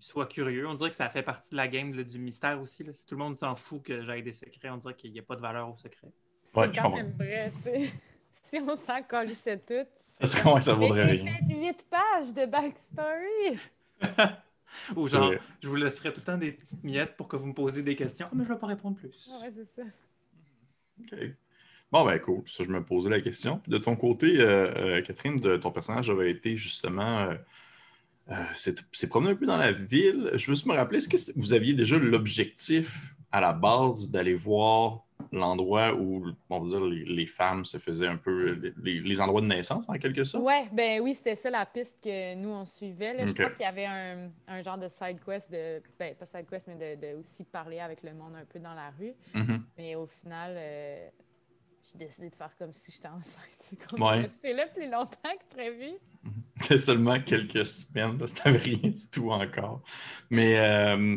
soit 0.00 0.26
curieux. 0.26 0.66
On 0.68 0.74
dirait 0.74 0.90
que 0.90 0.96
ça 0.96 1.08
fait 1.08 1.22
partie 1.22 1.50
de 1.50 1.56
la 1.56 1.68
game 1.68 1.94
là, 1.94 2.02
du 2.04 2.18
mystère 2.18 2.60
aussi. 2.60 2.82
là. 2.84 2.92
Si 2.92 3.06
tout 3.06 3.14
le 3.14 3.18
monde 3.24 3.36
s'en 3.36 3.54
fout 3.56 3.82
que 3.82 4.02
j'aille 4.02 4.22
des 4.24 4.32
secrets, 4.32 4.68
on 4.70 4.76
dirait 4.78 4.94
qu'il 4.94 5.12
n'y 5.12 5.18
a 5.20 5.22
pas 5.22 5.36
de 5.36 5.40
valeur 5.40 5.68
au 5.70 5.74
secret. 5.76 6.08
C'est 6.44 6.58
Ouais, 6.58 6.70
quand 6.72 6.90
même 6.94 7.12
vrai, 7.16 7.52
tu 7.56 7.62
sais. 7.62 7.92
Si 8.48 8.58
on 8.60 8.76
s'en 8.76 9.02
colissait 9.02 9.58
tout. 9.58 9.88
Ça 10.20 10.26
serait 10.26 10.52
ouais, 10.52 10.60
ça 10.60 10.74
vaudrait 10.74 11.06
j'ai 11.16 11.22
rien. 11.22 11.32
fait 11.34 11.54
8 11.54 11.86
pages 11.90 12.32
de 12.34 12.46
backstory. 12.46 13.58
Ou 14.96 15.06
genre, 15.08 15.32
je 15.60 15.68
vous 15.68 15.74
laisserai 15.74 16.12
tout 16.12 16.20
le 16.20 16.24
temps 16.26 16.36
des 16.38 16.52
petites 16.52 16.84
miettes 16.84 17.16
pour 17.16 17.26
que 17.28 17.34
vous 17.36 17.46
me 17.46 17.54
posiez 17.54 17.82
des 17.82 17.96
questions. 17.96 18.26
Ah, 18.30 18.34
mais 18.34 18.44
je 18.44 18.50
ne 18.50 18.54
vais 18.54 18.60
pas 18.60 18.66
répondre 18.68 18.96
plus. 18.96 19.28
Ouais, 19.42 19.50
c'est 19.52 19.82
ça. 19.82 19.82
OK. 21.00 21.18
Bon, 21.92 22.04
ben 22.04 22.18
cool. 22.18 22.42
Ça, 22.46 22.64
je 22.64 22.68
me 22.68 22.82
posais 22.84 23.10
la 23.10 23.20
question. 23.20 23.62
De 23.68 23.78
ton 23.78 23.96
côté, 23.96 24.40
euh, 24.40 24.98
euh, 24.98 25.02
Catherine, 25.02 25.40
ton 25.60 25.70
personnage 25.70 26.10
avait 26.10 26.30
été 26.30 26.56
justement. 26.56 27.20
euh, 27.30 27.34
euh, 28.30 29.06
promené 29.08 29.32
un 29.32 29.36
peu 29.36 29.46
dans 29.46 29.56
la 29.56 29.72
ville. 29.72 30.30
Je 30.34 30.46
veux 30.48 30.54
juste 30.54 30.66
me 30.66 30.74
rappeler, 30.74 30.98
est-ce 30.98 31.08
que 31.08 31.38
vous 31.38 31.52
aviez 31.52 31.74
déjà 31.74 31.98
l'objectif 31.98 33.14
à 33.30 33.40
la 33.40 33.52
base 33.52 34.10
d'aller 34.10 34.34
voir 34.34 35.05
l'endroit 35.32 35.94
où, 35.94 36.26
on 36.50 36.60
va 36.60 36.68
dire, 36.68 36.80
les, 36.84 37.04
les 37.04 37.26
femmes 37.26 37.64
se 37.64 37.78
faisaient 37.78 38.06
un 38.06 38.16
peu. 38.16 38.52
Les, 38.82 39.00
les- 39.00 39.20
endroits 39.20 39.40
de 39.40 39.46
naissance, 39.46 39.88
en 39.88 39.94
quelque 39.94 40.24
sorte? 40.24 40.44
Ouais, 40.44 40.66
ben 40.72 41.00
oui, 41.00 41.14
c'était 41.14 41.34
ça 41.36 41.50
la 41.50 41.64
piste 41.66 41.98
que 42.02 42.34
nous, 42.34 42.50
on 42.50 42.64
suivait. 42.66 43.14
là. 43.14 43.26
Je 43.26 43.32
pense 43.32 43.54
qu'il 43.54 43.62
y 43.62 43.68
avait 43.68 43.86
un, 43.86 44.30
un 44.46 44.62
genre 44.62 44.78
de 44.78 44.88
side 44.88 45.18
quest, 45.24 45.50
de, 45.50 45.82
ben 45.98 46.14
pas 46.14 46.26
side 46.26 46.46
quest, 46.48 46.66
mais 46.68 46.96
de, 46.96 47.00
de 47.00 47.18
aussi 47.18 47.44
parler 47.44 47.80
avec 47.80 48.02
le 48.02 48.12
monde 48.14 48.34
un 48.36 48.44
peu 48.44 48.58
dans 48.58 48.74
la 48.74 48.90
rue. 48.98 49.14
Mhm. 49.34 49.64
Mais 49.78 49.94
au 49.94 50.06
final, 50.06 50.52
euh, 50.56 51.08
j'ai 51.92 51.98
décidé 52.04 52.30
de 52.30 52.34
faire 52.34 52.54
comme 52.58 52.72
si 52.72 52.92
j'étais 52.92 53.08
enceinte. 53.08 53.44
C'est 53.58 53.92
Ouais. 53.98 54.28
là 54.54 54.66
plus 54.66 54.90
longtemps 54.90 55.36
que 55.38 55.54
prévu. 55.54 55.92
C'était 56.60 56.78
seulement 56.78 57.20
quelques 57.20 57.64
semaines, 57.66 58.16
que 58.18 58.24
t'avais 58.42 58.58
rien 58.58 58.90
du 58.90 59.10
tout 59.12 59.30
encore. 59.30 59.82
Mais 60.30 60.58
euh, 60.58 61.16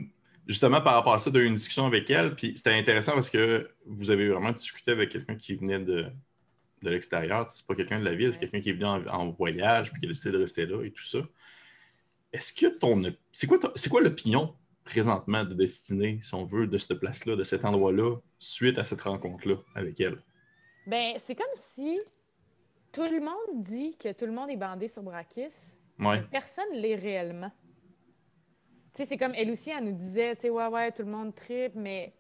justement, 0.50 0.82
par 0.82 0.96
rapport 0.96 1.13
à 1.13 1.20
ça, 1.20 1.32
tu 1.32 1.38
as 1.38 1.41
eu 1.41 1.46
une 1.46 1.56
discussion 1.56 1.86
avec 1.86 2.10
elle, 2.10 2.36
puis 2.36 2.53
c'était 2.58 2.74
intéressant 2.74 3.13
parce 3.13 3.29
que 3.29 3.70
vous 3.86 4.10
avez 4.10 4.27
vraiment 4.29 4.51
discuté 4.51 4.91
avec 4.91 5.12
quelqu'un 5.12 5.36
qui 5.36 5.56
venait 5.56 5.79
de, 5.79 6.08
de 6.82 6.89
l'extérieur. 6.89 7.50
C'est 7.50 7.65
pas 7.65 7.75
quelqu'un 7.75 8.00
de 8.00 8.06
la 8.06 8.15
ville, 8.15 8.34
c'est 8.34 8.39
quelqu'un 8.39 8.60
qui 8.60 8.72
est 8.72 8.74
venu 8.74 8.86
en, 8.86 9.06
en 9.08 9.29
voyage, 9.29 9.91
puis 9.91 10.01
qui 10.01 10.08
a 10.08 10.10
décidé 10.10 10.32
de 10.32 10.41
rester 10.41 10.65
là 10.65 10.84
et 10.84 10.91
tout 10.91 11.06
ça. 11.06 11.20
Est-ce 12.34 12.51
que 12.51 12.65
ton. 12.65 13.01
C'est 13.32 13.48
quoi, 13.48 13.60
c'est 13.75 13.89
quoi 13.89 14.01
l'opinion 14.01 14.56
présentement 14.84 15.44
de 15.44 15.53
Destinée, 15.53 16.20
si 16.24 16.34
on 16.34 16.46
veut, 16.46 16.65
de 16.65 16.77
cette 16.79 17.00
place-là, 17.00 17.36
de 17.36 17.44
cet 17.44 17.63
endroit-là, 17.63 18.18
suite 18.39 18.79
à 18.79 18.84
cette 18.84 19.01
rencontre-là 19.01 19.58
avec 19.75 20.00
elle? 20.00 20.18
Ben, 20.88 21.13
c'est 21.20 21.36
comme 21.36 21.46
si 21.53 22.00
tout 22.91 23.03
le 23.03 23.20
monde 23.20 23.63
dit 23.63 23.96
que 23.98 24.12
tout 24.13 24.25
le 24.25 24.32
monde 24.32 24.50
est 24.50 24.58
bandé 24.58 24.88
sur 24.88 25.03
Brakis. 25.03 25.75
Ouais. 26.00 26.24
Personne 26.32 26.74
l'est 26.74 26.96
réellement. 26.96 27.51
Sais, 29.00 29.06
c'est 29.06 29.18
comme 29.18 29.34
elle 29.34 29.50
aussi, 29.50 29.70
elle 29.70 29.86
nous 29.86 29.94
disait, 29.94 30.36
tu 30.36 30.41
sais, 30.41 30.50
ouais, 30.50 30.68
ouais, 30.68 30.91
tout 30.91 31.03
le 31.03 31.10
monde 31.10 31.34
tripe, 31.34 31.74
mais, 31.74 32.13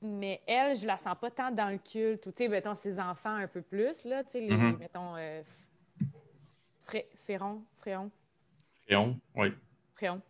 mais 0.00 0.40
elle, 0.46 0.76
je 0.76 0.86
la 0.86 0.96
sens 0.96 1.16
pas 1.20 1.32
tant 1.32 1.50
dans 1.50 1.68
le 1.68 1.78
culte. 1.78 2.24
Ou, 2.26 2.30
tu 2.30 2.44
sais, 2.44 2.48
mettons, 2.48 2.76
ses 2.76 3.00
enfants 3.00 3.34
un 3.34 3.48
peu 3.48 3.60
plus, 3.60 4.04
là, 4.04 4.22
tu 4.22 4.30
sais, 4.30 4.40
les, 4.40 4.54
Mhm. 4.56 4.76
mettons, 4.78 5.16
euh, 5.16 5.42
Fré- 6.84 7.08
Féron, 7.16 7.64
Fréon, 7.78 8.08
Léon, 8.88 9.18
oui. 9.34 9.48
Fréon. 9.94 10.22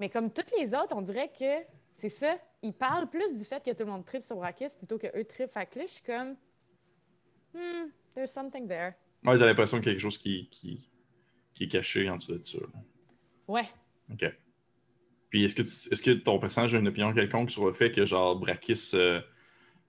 Mais 0.00 0.08
comme 0.10 0.32
toutes 0.32 0.50
les 0.58 0.74
autres, 0.74 0.96
on 0.96 1.02
dirait 1.02 1.30
que 1.30 1.64
c'est 1.94 2.08
ça, 2.08 2.36
ils 2.60 2.72
parlent 2.74 3.08
plus 3.08 3.36
du 3.38 3.44
fait 3.44 3.62
que 3.64 3.70
tout 3.70 3.84
le 3.84 3.90
monde 3.92 4.04
tripe 4.04 4.24
sur 4.24 4.34
Brakis 4.34 4.74
plutôt 4.76 4.98
que 4.98 5.16
eux 5.16 5.24
trippent. 5.24 5.52
Fait 5.52 5.66
que 5.66 5.78
là, 5.78 5.86
je 5.86 5.92
suis 5.92 6.02
comme, 6.02 6.34
hmm, 7.54 7.88
there's 8.16 8.32
something 8.32 8.66
there. 8.66 8.94
Ouais, 9.24 9.38
j'ai 9.38 9.46
l'impression 9.46 9.78
qu'il 9.78 9.86
y 9.86 9.90
a 9.90 9.92
quelque 9.92 10.02
chose 10.02 10.18
qui, 10.18 10.48
qui, 10.48 10.90
qui 11.54 11.64
est 11.64 11.68
caché 11.68 12.10
en 12.10 12.16
dessous 12.16 12.36
de 12.36 12.42
ça. 12.42 12.58
là. 12.58 12.80
Ouais. 13.46 13.68
OK. 14.12 14.24
Puis 15.30 15.44
est-ce 15.44 15.54
que, 15.54 15.62
tu- 15.62 15.88
est-ce 15.90 16.02
que 16.02 16.10
ton 16.12 16.38
personnage 16.38 16.74
a 16.74 16.78
une 16.78 16.88
opinion 16.88 17.12
quelconque 17.12 17.50
sur 17.50 17.66
le 17.66 17.72
fait 17.72 17.90
que 17.90 18.06
genre 18.06 18.36
Brakis 18.36 18.90
euh, 18.94 19.20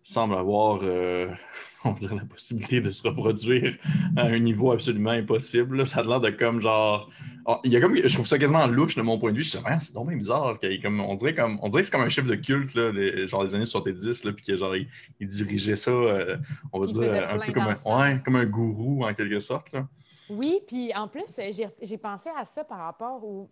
semble 0.02 0.36
avoir 0.36 0.80
euh, 0.84 1.30
on 1.86 1.92
va 1.92 2.00
dire, 2.00 2.16
la 2.16 2.26
possibilité 2.26 2.82
de 2.82 2.90
se 2.90 3.08
reproduire 3.08 3.78
à 4.18 4.24
un 4.24 4.40
niveau 4.40 4.72
absolument 4.72 5.12
impossible? 5.12 5.78
là? 5.78 5.86
Ça 5.86 6.00
a 6.00 6.04
l'air 6.04 6.20
de 6.22 6.32
comme 6.32 6.62
genre. 6.62 7.10
Ah, 7.48 7.60
il 7.64 7.72
y 7.72 7.78
a 7.78 7.82
comme, 7.82 7.96
je 7.96 8.12
trouve 8.12 8.26
ça 8.26 8.40
quasiment 8.40 8.66
louche 8.66 8.96
de 8.96 9.04
mon 9.04 9.20
point 9.20 9.32
de 9.32 9.38
vue. 9.38 9.44
Je 9.44 9.50
suis 9.52 9.60
vraiment, 9.60 9.80
c'est 9.80 9.94
donc 9.94 10.08
bien 10.08 10.18
bizarre. 10.18 10.60
qu'il 10.60 10.82
comme, 10.82 11.00
on, 11.00 11.14
dirait 11.14 11.36
comme, 11.36 11.60
on 11.62 11.70
dirait 11.70 11.84
que 11.84 11.86
c'est 11.86 11.92
comme 11.92 12.02
un 12.02 12.10
chef 12.10 12.26
de 12.26 12.34
culte, 12.34 12.74
là, 12.74 12.92
les- 12.92 13.28
genre 13.28 13.44
les 13.44 13.54
années 13.54 13.66
70, 13.66 14.24
là, 14.24 14.34
puis 14.34 14.44
que 14.46 14.58
genre 14.58 14.76
il, 14.76 14.88
il 15.20 15.28
dirigeait 15.28 15.76
ça, 15.76 15.92
euh, 15.92 16.38
on 16.74 16.80
va 16.80 16.88
il 16.88 16.94
dire, 16.94 17.30
un 17.30 17.38
peu 17.38 17.54
comme 17.54 17.68
un, 17.68 18.00
ouais, 18.14 18.20
comme 18.26 18.36
un 18.38 18.46
gourou 18.46 19.06
en 19.06 19.14
quelque 19.14 19.40
sorte. 19.40 19.72
Là. 19.74 19.88
Oui, 20.28 20.60
puis 20.66 20.92
en 20.96 21.08
plus, 21.08 21.26
j'ai 21.38 21.68
j'ai 21.84 21.98
pensé 22.00 22.30
à 22.36 22.46
ça 22.46 22.64
par 22.64 22.80
rapport 22.80 23.24
au, 23.24 23.52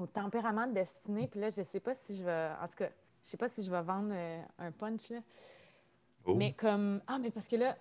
au 0.00 0.06
tempérament 0.06 0.66
de 0.66 0.74
destinée. 0.74 1.28
Puis 1.28 1.40
là, 1.40 1.50
je 1.50 1.62
sais 1.62 1.80
pas 1.80 1.94
si 1.94 2.16
je 2.16 2.22
vais. 2.24 2.48
En 2.62 2.68
tout 2.68 2.76
cas, 2.76 2.88
je 3.24 3.30
sais 3.30 3.36
pas 3.36 3.48
si 3.48 3.62
je 3.64 3.70
vais 3.70 3.82
vendre 3.82 4.10
euh, 4.12 4.42
un 4.58 4.70
punch, 4.72 5.10
là. 5.10 5.18
Oh. 6.24 6.34
Mais 6.34 6.52
comme. 6.52 7.00
Ah, 7.06 7.18
mais 7.18 7.30
parce 7.30 7.48
que 7.48 7.56
là. 7.56 7.76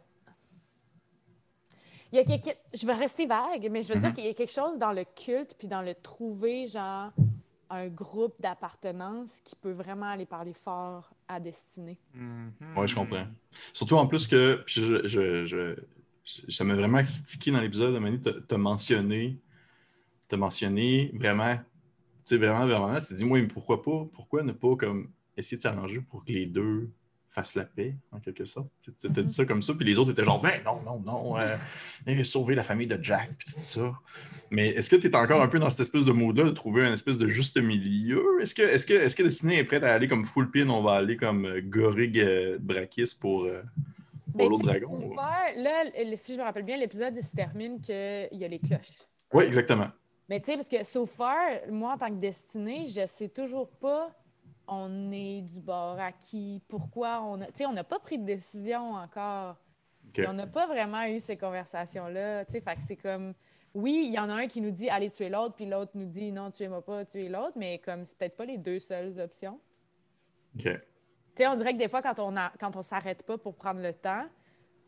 Il 2.14 2.16
y 2.16 2.20
a 2.20 2.24
quelque... 2.24 2.52
Je 2.74 2.86
vais 2.88 2.94
rester 2.94 3.26
vague, 3.26 3.68
mais 3.70 3.84
je 3.84 3.94
veux 3.94 4.00
dire 4.00 4.10
Mhm. 4.10 4.16
qu'il 4.16 4.26
y 4.26 4.30
a 4.30 4.34
quelque 4.34 4.52
chose 4.54 4.78
dans 4.80 4.94
le 4.94 5.04
culte 5.04 5.56
puis 5.60 5.68
dans 5.68 5.82
le 5.82 5.94
trouver, 5.94 6.66
genre, 6.66 7.12
un 7.70 7.88
groupe 7.90 8.36
d'appartenance 8.40 9.42
qui 9.44 9.58
peut 9.58 9.74
vraiment 9.74 10.06
aller 10.06 10.26
parler 10.26 10.54
fort 10.54 11.12
à 11.28 11.42
destinée. 11.42 11.98
Mhm. 12.14 12.54
Ouais, 12.78 12.88
je 12.88 12.96
comprends. 12.96 13.28
Surtout 13.74 13.96
en 13.98 14.08
plus 14.08 14.26
que 14.26 14.64
puis 14.66 14.76
je, 14.82 15.06
je- 15.06 15.46
je- 15.46 15.76
je- 16.24 16.50
ça 16.52 16.64
m'a 16.64 16.76
vraiment 16.76 17.06
stické 17.10 17.52
dans 17.52 17.60
l'épisode 17.60 17.94
de 17.94 18.00
Manu, 18.00 18.22
t'as 18.22 18.56
as 18.56 18.58
mentionné, 18.58 19.38
t'as 20.30 20.38
mentionné 20.38 21.12
vraiment, 21.14 21.58
tu 21.58 21.64
sais, 22.27 22.38
vraiment, 22.38 22.65
vraiment, 22.65 23.00
tu 23.00 23.07
te 23.07 23.13
dis, 23.13 23.25
moi, 23.25 23.41
mais 23.41 23.48
pourquoi 23.48 23.81
pas, 23.81 24.05
pourquoi 24.13 24.43
ne 24.43 24.51
pas 24.51 24.75
comme 24.75 25.10
essayer 25.36 25.57
de 25.57 25.62
s'arranger 25.62 26.01
pour 26.01 26.25
que 26.25 26.31
les 26.31 26.46
deux 26.46 26.89
fassent 27.29 27.55
la 27.55 27.65
paix, 27.65 27.96
en 28.12 28.19
quelque 28.19 28.46
sorte. 28.46 28.67
Tu 28.84 28.91
as 29.05 29.10
dit 29.10 29.34
ça 29.34 29.46
comme 29.46 29.62
ça, 29.62 29.74
puis 29.75 29.86
les 29.86 30.00
autres 30.00 30.12
étaient 30.12 30.25
genre, 30.25 30.41
ben 30.41 30.60
non, 30.65 30.81
non, 30.84 31.00
non, 31.00 31.38
euh, 31.38 31.55
eh, 32.07 32.24
sauver 32.24 32.55
la 32.55 32.63
famille 32.63 32.88
de 32.88 32.98
Jack, 33.01 33.29
puis 33.38 33.53
tout 33.53 33.60
ça. 33.60 33.93
Mais 34.50 34.69
est-ce 34.69 34.89
que 34.89 34.96
tu 34.96 35.07
es 35.07 35.15
encore 35.15 35.41
un 35.41 35.48
peu 35.48 35.60
dans 35.60 35.69
cette 35.69 35.81
espèce 35.81 36.05
de 36.05 36.12
mode-là 36.12 36.46
de 36.46 36.51
trouver 36.51 36.86
un 36.86 36.93
espèce 36.93 37.17
de 37.17 37.27
juste 37.27 37.57
milieu? 37.57 38.41
Est-ce 38.41 38.55
que, 38.55 38.63
est-ce 38.63 38.88
que, 38.88 38.93
est-ce 38.93 39.15
que 39.15 39.24
Destiny 39.24 39.55
est 39.55 39.63
prête 39.65 39.84
à 39.84 39.93
aller 39.93 40.07
comme 40.07 40.25
full 40.25 40.50
pin, 40.50 40.67
on 40.69 40.81
va 40.81 40.93
aller 40.93 41.17
comme 41.17 41.46
euh, 41.46 41.62
Gorig 41.62 42.19
euh, 42.19 42.57
Brakis 42.60 43.15
pour, 43.19 43.43
euh, 43.43 43.62
pour 44.31 44.38
Ben, 44.38 44.50
l'autre 44.50 44.62
tu 44.62 44.67
dragon? 44.67 45.15
là, 45.15 45.84
si 46.15 46.34
je 46.34 46.39
me 46.39 46.43
rappelle 46.43 46.63
bien, 46.63 46.77
l'épisode 46.77 47.22
se 47.22 47.36
termine 47.36 47.81
qu'il 47.81 48.39
y 48.39 48.46
a 48.46 48.48
les 48.48 48.60
cloches. 48.60 49.03
Oui, 49.34 49.43
exactement. 49.43 49.89
Mais 50.29 50.39
tu 50.39 50.48
sais, 50.48 50.57
parce 50.57 50.67
que 50.67 50.84
so 50.84 51.05
far, 51.05 51.38
moi, 51.69 51.93
en 51.93 51.98
tant 51.98 52.10
que 52.10 52.19
destinée, 52.19 52.86
je 52.86 53.05
sais 53.07 53.29
toujours 53.29 53.69
pas 53.69 54.12
on 54.67 55.12
est 55.12 55.41
du 55.41 55.62
bord 55.62 56.00
à 56.00 56.12
qui, 56.12 56.62
pourquoi 56.67 57.22
on 57.24 57.41
a. 57.41 57.46
Tu 57.48 57.53
sais, 57.55 57.65
on 57.65 57.74
n'a 57.74 57.84
pas 57.84 58.00
pris 58.00 58.19
de 58.19 58.25
décision 58.25 58.93
encore. 58.93 59.55
On 60.27 60.34
n'a 60.34 60.48
pas 60.48 60.67
vraiment 60.67 61.05
eu 61.05 61.19
ces 61.19 61.38
conversations-là. 61.38 62.46
Tu 62.46 62.53
sais, 62.53 62.62
fait 62.62 62.75
que 62.75 62.81
c'est 62.86 62.96
comme. 62.96 63.34
Oui, 63.74 64.03
il 64.07 64.13
y 64.13 64.19
en 64.19 64.29
a 64.29 64.34
un 64.34 64.48
qui 64.48 64.62
nous 64.62 64.72
dit 64.72 64.89
allez 64.89 65.10
tuer 65.10 65.29
l'autre, 65.29 65.55
puis 65.55 65.65
l'autre 65.65 65.91
nous 65.93 66.05
dit 66.05 66.31
non, 66.31 66.50
tuez-moi 66.50 66.84
pas, 66.84 67.05
tuez 67.05 67.29
l'autre, 67.29 67.53
mais 67.55 67.79
comme 67.79 68.05
c'est 68.05 68.17
peut-être 68.17 68.36
pas 68.36 68.46
les 68.46 68.57
deux 68.57 68.79
seules 68.79 69.19
options. 69.19 69.60
OK. 70.55 70.63
Tu 70.63 70.72
sais, 71.36 71.48
on 71.48 71.55
dirait 71.55 71.74
que 71.74 71.77
des 71.77 71.88
fois, 71.88 72.01
quand 72.01 72.17
on 72.19 72.36
a, 72.36 72.51
quand 72.60 72.75
on 72.75 72.81
s'arrête 72.81 73.24
pas 73.24 73.38
pour 73.38 73.55
prendre 73.55 73.81
le 73.81 73.93
temps, 73.93 74.25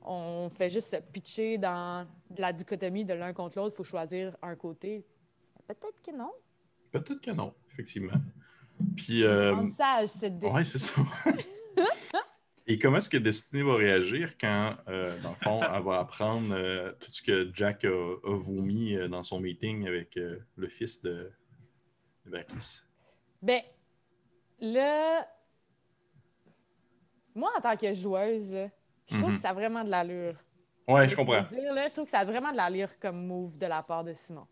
on 0.02 0.50
fait 0.50 0.70
juste 0.70 0.90
se 0.90 0.96
pitcher 0.96 1.58
dans 1.58 2.08
la 2.38 2.52
dichotomie 2.52 3.06
de 3.06 3.14
l'un 3.14 3.34
contre 3.34 3.60
l'autre, 3.60 3.76
il 3.76 3.78
faut 3.78 3.84
choisir 3.84 4.36
un 4.42 4.56
côté. 4.56 5.06
Peut-être 5.70 6.02
que 6.04 6.12
non. 6.12 6.32
Peut-être 6.92 7.22
que 7.22 7.32
non, 7.32 7.54
effectivement. 7.72 8.18
Puis, 8.98 9.24
euh, 9.24 9.54
On 9.56 9.68
sage, 9.70 10.08
cette 10.10 10.40
décision. 10.40 10.56
ouais, 10.56 10.64
c'est 10.64 10.80
ça. 10.80 11.02
Et 12.66 12.78
comment 12.80 12.98
est-ce 12.98 13.10
que 13.10 13.18
Destiny 13.18 13.62
va 13.64 13.76
réagir 13.76 14.36
quand, 14.40 14.76
euh, 14.88 15.20
dans 15.22 15.30
le 15.30 15.36
fond, 15.36 15.62
elle 15.64 15.84
va 15.84 16.00
apprendre 16.00 16.54
euh, 16.54 16.92
tout 17.00 17.12
ce 17.12 17.22
que 17.22 17.52
Jack 17.54 17.84
a, 17.86 17.88
a 17.90 18.36
vomi 18.38 18.96
euh, 18.96 19.08
dans 19.08 19.24
son 19.24 19.40
meeting 19.40 19.88
avec 19.88 20.16
le 20.16 20.68
fils 20.68 21.02
de, 21.02 21.32
de 22.26 22.32
Brakis? 22.32 22.82
Ben, 23.42 23.62
là, 24.60 25.28
moi, 27.36 27.52
en 27.58 27.62
tant 27.62 27.76
que 27.78 27.94
joueuse, 27.94 28.52
là, 28.52 28.70
je 29.08 29.18
trouve 29.18 29.30
Mhm. 29.30 29.36
que 29.36 29.42
ça 29.42 29.50
a 29.50 29.54
vraiment 29.54 29.84
de 29.84 29.90
l'allure. 29.90 30.36
Ouais, 30.88 31.08
je 31.10 31.16
comprends. 31.16 31.44
dire, 31.44 31.74
là, 31.74 31.88
je 31.88 31.94
trouve 31.94 32.06
que 32.06 32.12
ça 32.12 32.20
a 32.20 32.26
vraiment 32.26 32.52
de 32.52 32.58
l'allure 32.58 33.00
comme 33.00 33.26
move 33.26 33.58
de 33.58 33.66
la 33.68 33.82
part 33.84 34.04
de 34.04 34.14
Simon. 34.14 34.48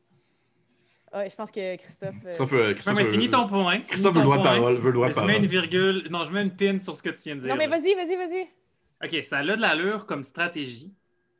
Ouais, 1.14 1.30
je 1.30 1.36
pense 1.36 1.52
que 1.52 1.76
Christophe. 1.78 2.16
euh, 2.26 2.30
Christophe, 2.30 2.54
euh, 2.54 2.68
Non, 2.68 2.74
Christophe, 2.74 2.96
mais 2.96 3.06
euh, 3.06 3.12
finis 3.12 3.30
ton 3.30 3.48
point. 3.48 3.80
Christophe 3.82 4.14
Finis 4.14 4.14
veut 4.14 4.20
le 4.20 4.26
droit 4.26 4.38
de 4.38 4.42
point. 4.42 4.56
parole. 4.58 4.76
Veut 4.76 4.88
le 4.88 4.94
droit 4.94 5.10
Je 5.10 5.20
mets 5.22 5.38
une 5.38 5.46
virgule. 5.46 6.08
Non, 6.10 6.24
je 6.26 6.32
mets 6.32 6.42
une 6.44 6.56
pin 6.56 6.80
sur 6.80 6.96
ce 6.98 7.02
que 7.04 7.10
tu 7.10 7.24
viens 7.24 7.36
de 7.36 7.42
dire. 7.42 7.50
Non, 7.50 7.56
mais 7.56 7.68
vas-y, 7.68 7.94
vas-y, 7.96 8.16
vas-y. 8.16 8.48
OK, 9.04 9.24
ça 9.24 9.38
a 9.38 9.44
de 9.44 9.54
l'allure 9.62 10.06
comme 10.06 10.24
stratégie. 10.24 10.94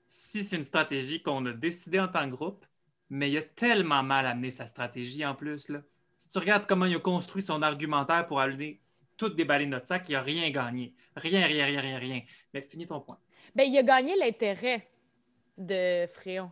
Si 0.08 0.44
c'est 0.44 0.56
une 0.56 0.64
stratégie 0.64 1.22
qu'on 1.22 1.46
a 1.48 1.52
décidée 1.52 2.00
en 2.00 2.08
tant 2.08 2.26
que 2.26 2.34
groupe, 2.36 2.66
mais 3.10 3.30
il 3.30 3.38
a 3.38 3.42
tellement 3.42 4.04
mal 4.04 4.26
amené 4.26 4.52
sa 4.52 4.66
stratégie 4.68 5.26
en 5.26 5.36
plus. 5.36 5.68
Là. 5.70 5.82
Si 6.18 6.30
tu 6.30 6.38
regardes 6.38 6.66
comment 6.66 6.86
il 6.86 6.96
a 6.96 7.00
construit 7.00 7.42
son 7.42 7.62
argumentaire 7.62 8.26
pour 8.26 8.40
aller 8.40 8.80
tout 9.18 9.30
déballer 9.30 9.66
notre 9.66 9.88
sac, 9.88 10.08
il 10.08 10.14
n'a 10.14 10.22
rien 10.22 10.50
gagné. 10.50 10.94
Rien, 11.16 11.46
rien, 11.46 11.66
rien, 11.66 11.82
rien, 11.82 11.98
rien. 11.98 12.22
Mais 12.54 12.62
finis 12.62 12.86
ton 12.86 13.02
point. 13.02 13.18
Ben, 13.56 13.64
il 13.64 13.78
a 13.78 13.84
gagné 13.84 14.16
l'intérêt 14.18 14.88
de 15.58 16.06
Fréon. 16.08 16.52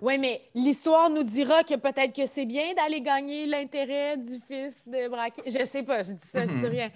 Oui, 0.00 0.18
mais 0.18 0.40
l'histoire 0.54 1.10
nous 1.10 1.22
dira 1.24 1.62
que 1.62 1.76
peut-être 1.76 2.14
que 2.14 2.26
c'est 2.26 2.46
bien 2.46 2.74
d'aller 2.74 3.00
gagner 3.00 3.46
l'intérêt 3.46 4.16
du 4.16 4.38
fils 4.40 4.86
de 4.88 5.08
Braquet. 5.08 5.42
Je 5.46 5.64
sais 5.66 5.82
pas, 5.82 6.02
je 6.02 6.12
dis 6.12 6.26
ça, 6.26 6.40
je 6.46 6.52
dis 6.52 6.58
Mhm. 6.58 6.64
rien. 6.66 6.90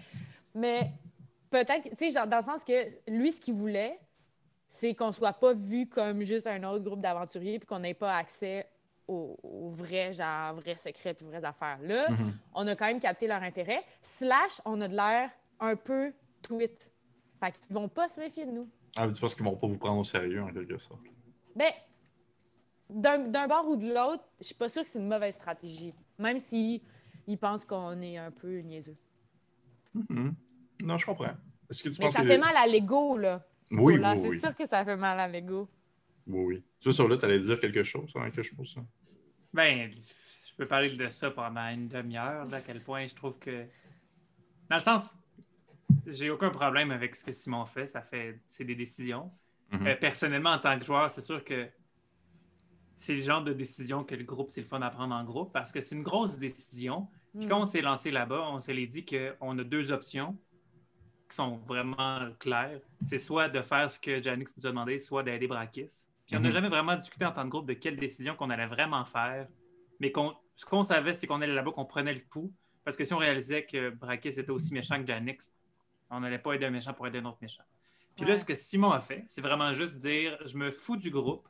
Mais 0.55 0.91
peut-être, 1.51 1.89
tu 1.97 2.11
sais, 2.11 2.27
dans 2.27 2.39
le 2.39 2.45
sens 2.45 2.65
que 2.65 2.73
lui, 3.09 3.33
ce 3.33 3.41
qu'il 3.41 3.55
voulait, 3.55 3.99
c'est 4.69 4.95
qu'on 4.95 5.13
soit 5.13 5.33
pas 5.35 5.53
vu 5.53 5.87
comme 5.89 6.23
juste 6.23 6.47
un 6.47 6.63
autre 6.65 6.85
groupe 6.85 7.01
d'aventuriers 7.01 7.59
puis 7.59 7.67
qu'on 7.67 7.79
n'ait 7.81 7.95
pas 7.95 8.17
accès 8.17 8.67
aux, 9.07 9.37
aux 9.43 9.69
vrais, 9.69 10.13
genre, 10.15 10.55
vrais 10.55 10.77
secrets 10.77 11.15
puis 11.15 11.27
vraies 11.27 11.45
affaires. 11.45 11.79
Là, 11.83 12.11
Mhm. 12.11 12.33
on 12.55 12.67
a 12.67 12.75
quand 12.75 12.87
même 12.87 13.01
capté 13.01 13.27
leur 13.27 13.43
intérêt. 13.43 13.85
Slash, 14.03 14.61
on 14.65 14.81
a 14.81 14.89
de 14.89 14.97
l'air 14.97 15.31
un 15.61 15.77
peu 15.77 16.13
tweet. 16.43 16.91
Fait 17.39 17.53
qu'ils 17.53 17.75
vont 17.75 17.89
pas 17.89 18.09
se 18.09 18.19
méfier 18.19 18.47
de 18.47 18.51
nous. 18.53 18.69
Ah, 18.97 19.07
tu 19.09 19.21
penses 19.21 19.35
qu'ils 19.35 19.45
vont 19.45 19.57
pas 19.57 19.67
vous 19.67 19.77
prendre 19.77 19.99
au 20.01 20.05
sérieux, 20.05 20.43
en 20.43 20.53
quelque 20.53 20.79
sorte? 20.79 21.01
Ben, 21.55 21.71
d'un 22.91 23.19
d'un 23.29 23.47
bord 23.47 23.69
ou 23.69 23.77
de 23.77 23.93
l'autre, 23.93 24.25
je 24.41 24.47
suis 24.47 24.55
pas 24.55 24.69
sûre 24.69 24.85
que 24.85 24.89
c'est 24.89 24.99
une 24.99 25.09
mauvaise 25.09 25.35
stratégie. 25.35 25.95
Même 26.19 26.41
s'ils 26.41 26.81
ils 27.27 27.39
pensent 27.39 27.65
qu'on 27.65 28.01
est 28.03 28.19
un 28.19 28.31
peu 28.31 28.59
niaiseux. 28.59 28.97
Mhm. 29.95 30.35
Non, 30.83 30.97
je 30.99 31.07
comprends. 31.07 31.35
Est-ce 31.71 31.83
que 31.83 31.89
tu 31.89 32.01
Mais 32.01 32.07
penses 32.07 32.15
ça 32.15 32.23
que... 32.23 32.27
fait 32.27 32.39
mal 32.39 32.57
à 32.57 32.67
l'ego, 32.67 33.17
là. 33.17 33.43
Oui, 33.71 33.95
oui, 33.99 34.01
C'est 34.17 34.29
oui. 34.29 34.41
sûr 34.41 34.55
que 34.55 34.67
ça 34.67 34.85
fait 34.85 34.97
mal 34.97 35.19
à 35.19 35.27
l'ego. 35.29 35.69
Oui, 36.27 36.45
oui. 36.45 36.65
Tu 36.81 36.85
vois, 36.85 36.93
sur 36.93 37.09
là, 37.09 37.17
tu 37.17 37.25
allais 37.25 37.41
dire 37.41 37.59
quelque 37.59 37.83
chose 37.83 38.13
avant 38.15 38.31
que 38.31 38.43
je 38.43 38.55
pose 38.55 38.73
ça? 38.75 38.81
Ben, 39.53 39.91
je 39.91 40.55
peux 40.57 40.67
parler 40.67 40.91
de 40.91 41.09
ça 41.09 41.31
pendant 41.31 41.69
une 41.69 41.89
demi-heure, 41.89 42.45
là, 42.47 42.59
à 42.59 42.61
quel 42.61 42.83
point 42.83 43.07
je 43.07 43.15
trouve 43.15 43.39
que. 43.39 43.67
Dans 44.69 44.77
le 44.77 44.83
sens, 44.83 45.15
j'ai 46.07 46.31
aucun 46.31 46.51
problème 46.51 46.91
avec 46.91 47.15
ce 47.17 47.25
que 47.25 47.33
Simon 47.33 47.65
fait. 47.65 47.87
Ça 47.87 48.03
fait. 48.03 48.41
C'est 48.47 48.65
des 48.65 48.75
décisions. 48.75 49.31
Mhm. 49.73 49.87
Euh, 49.87 49.97
personnellement, 49.97 50.51
en 50.51 50.59
tant 50.59 50.79
que 50.79 50.85
joueur, 50.85 51.11
c'est 51.11 51.23
sûr 51.23 51.43
que 51.45 51.69
c'est 52.97 53.15
le 53.17 53.23
genre 53.23 53.43
de 53.43 53.53
décision 53.53 54.05
que 54.05 54.15
le 54.15 54.25
groupe, 54.25 54.51
c'est 54.51 54.61
le 54.61 54.67
fun 54.67 54.81
à 54.83 54.91
prendre 54.91 55.15
en 55.15 55.25
groupe 55.25 55.53
parce 55.53 55.73
que 55.73 55.81
c'est 55.81 55.95
une 55.95 56.03
grosse 56.03 56.39
décision. 56.39 57.09
Puis 57.37 57.47
Hmm. 57.47 57.49
quand 57.49 57.61
on 57.63 57.65
s'est 57.65 57.81
lancé 57.83 58.11
là-bas, 58.11 58.49
on 58.51 58.61
se 58.61 58.71
l'est 58.73 58.87
dit 58.87 59.05
qu'on 59.05 59.59
a 59.59 59.65
deux 59.65 59.91
options 59.93 60.37
qui 61.29 61.35
sont 61.35 61.57
vraiment 61.59 62.31
claires. 62.39 62.81
C'est 63.03 63.19
soit 63.19 63.49
de 63.49 63.61
faire 63.63 63.91
ce 63.91 63.99
que 63.99 64.23
Janix 64.23 64.55
nous 64.57 64.67
a 64.67 64.71
demandé, 64.71 64.99
soit 64.99 65.23
d'aider 65.23 65.47
Brakis. 65.49 66.07
Puis 66.27 66.37
on 66.37 66.41
n'a 66.41 66.49
Mhm. 66.49 66.53
jamais 66.55 66.69
vraiment 66.69 66.95
discuté 66.97 67.25
en 67.25 67.33
tant 67.33 67.43
que 67.45 67.49
groupe 67.49 67.67
de 67.67 67.75
quelle 67.75 67.97
décision 67.97 68.37
qu'on 68.37 68.51
allait 68.51 68.67
vraiment 68.67 69.05
faire. 69.05 69.49
Mais 70.01 70.13
ce 70.57 70.65
qu'on 70.65 70.83
savait, 70.83 71.15
c'est 71.15 71.27
qu'on 71.27 71.41
allait 71.43 71.53
là-bas, 71.55 71.73
qu'on 71.73 71.85
prenait 71.85 72.15
le 72.15 72.21
pouls. 72.31 72.53
Parce 72.85 72.97
que 72.97 73.05
si 73.05 73.13
on 73.15 73.19
réalisait 73.19 73.65
que 73.65 73.91
Brakis 73.91 74.29
était 74.29 74.51
aussi 74.51 74.73
méchant 74.75 75.01
que 75.01 75.07
Janix, 75.07 75.51
on 76.11 76.21
n'allait 76.21 76.39
pas 76.39 76.53
aider 76.53 76.67
un 76.67 76.71
méchant 76.71 76.93
pour 76.93 77.07
aider 77.07 77.19
un 77.19 77.25
autre 77.25 77.39
méchant. 77.41 77.65
Puis 78.17 78.25
là, 78.27 78.37
ce 78.37 78.45
que 78.45 78.55
Simon 78.55 78.93
a 78.93 79.01
fait, 79.01 79.25
c'est 79.27 79.41
vraiment 79.41 79.73
juste 79.73 79.99
dire 79.99 80.39
je 80.47 80.57
me 80.57 80.71
fous 80.71 80.97
du 80.97 81.11
groupe, 81.11 81.49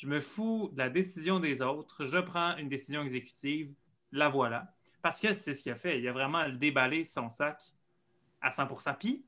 je 0.00 0.06
me 0.06 0.18
fous 0.18 0.70
de 0.72 0.78
la 0.78 0.88
décision 0.88 1.40
des 1.40 1.60
autres, 1.60 2.06
je 2.06 2.16
prends 2.16 2.56
une 2.56 2.70
décision 2.70 3.02
exécutive, 3.02 3.70
la 4.12 4.30
voilà. 4.30 4.72
Parce 5.02 5.20
que 5.20 5.34
c'est 5.34 5.52
ce 5.52 5.62
qu'il 5.62 5.72
a 5.72 5.76
fait. 5.76 5.98
Il 6.00 6.08
a 6.08 6.12
vraiment 6.12 6.48
déballé 6.48 7.04
son 7.04 7.28
sac 7.28 7.62
à 8.40 8.48
100% 8.48 8.96
Puis, 8.98 9.22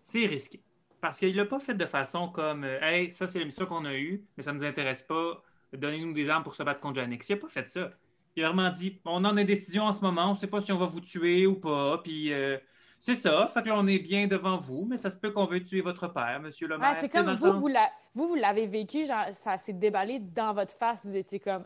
c'est 0.00 0.26
risqué. 0.26 0.60
Parce 1.00 1.20
qu'il 1.20 1.30
ne 1.32 1.36
l'a 1.36 1.46
pas 1.46 1.60
fait 1.60 1.74
de 1.74 1.86
façon 1.86 2.28
comme 2.28 2.64
euh, 2.64 2.80
Hey, 2.80 3.10
ça, 3.12 3.28
c'est 3.28 3.38
l'émission 3.38 3.66
qu'on 3.66 3.84
a 3.84 3.94
eue, 3.94 4.24
mais 4.36 4.42
ça 4.42 4.52
ne 4.52 4.58
nous 4.58 4.64
intéresse 4.64 5.04
pas. 5.04 5.40
Donnez-nous 5.72 6.12
des 6.12 6.28
armes 6.28 6.42
pour 6.42 6.56
se 6.56 6.62
battre 6.64 6.80
contre 6.80 6.96
Janix. 6.96 7.28
Il 7.28 7.34
n'a 7.34 7.40
pas 7.40 7.48
fait 7.48 7.68
ça. 7.68 7.92
Il 8.34 8.44
a 8.44 8.48
vraiment 8.48 8.70
dit 8.70 9.00
On 9.04 9.24
en 9.24 9.36
a 9.36 9.44
décision 9.44 9.84
en 9.84 9.92
ce 9.92 10.00
moment, 10.00 10.26
on 10.26 10.30
ne 10.30 10.38
sait 10.38 10.48
pas 10.48 10.60
si 10.60 10.72
on 10.72 10.76
va 10.76 10.86
vous 10.86 11.00
tuer 11.00 11.46
ou 11.46 11.54
pas. 11.54 11.98
Puis, 11.98 12.32
euh, 12.32 12.58
c'est 13.04 13.16
ça. 13.16 13.48
Fait 13.48 13.62
que 13.64 13.68
là, 13.68 13.74
on 13.76 13.86
est 13.88 13.98
bien 13.98 14.28
devant 14.28 14.56
vous, 14.56 14.86
mais 14.88 14.96
ça 14.96 15.10
se 15.10 15.18
peut 15.18 15.32
qu'on 15.32 15.44
veuille 15.44 15.64
tuer 15.64 15.80
votre 15.80 16.06
père, 16.06 16.38
monsieur 16.40 16.68
le 16.68 16.78
maire. 16.78 16.92
Ouais, 16.92 16.96
c'est 17.00 17.08
comme 17.08 17.30
vous, 17.34 17.46
sens- 17.46 17.56
vous, 17.56 17.66
la- 17.66 17.90
vous, 18.14 18.28
vous 18.28 18.34
l'avez 18.36 18.68
vécu, 18.68 19.04
genre, 19.06 19.26
ça 19.32 19.58
s'est 19.58 19.72
déballé 19.72 20.20
dans 20.20 20.54
votre 20.54 20.72
face. 20.72 21.04
Vous 21.04 21.16
étiez 21.16 21.40
comme. 21.40 21.64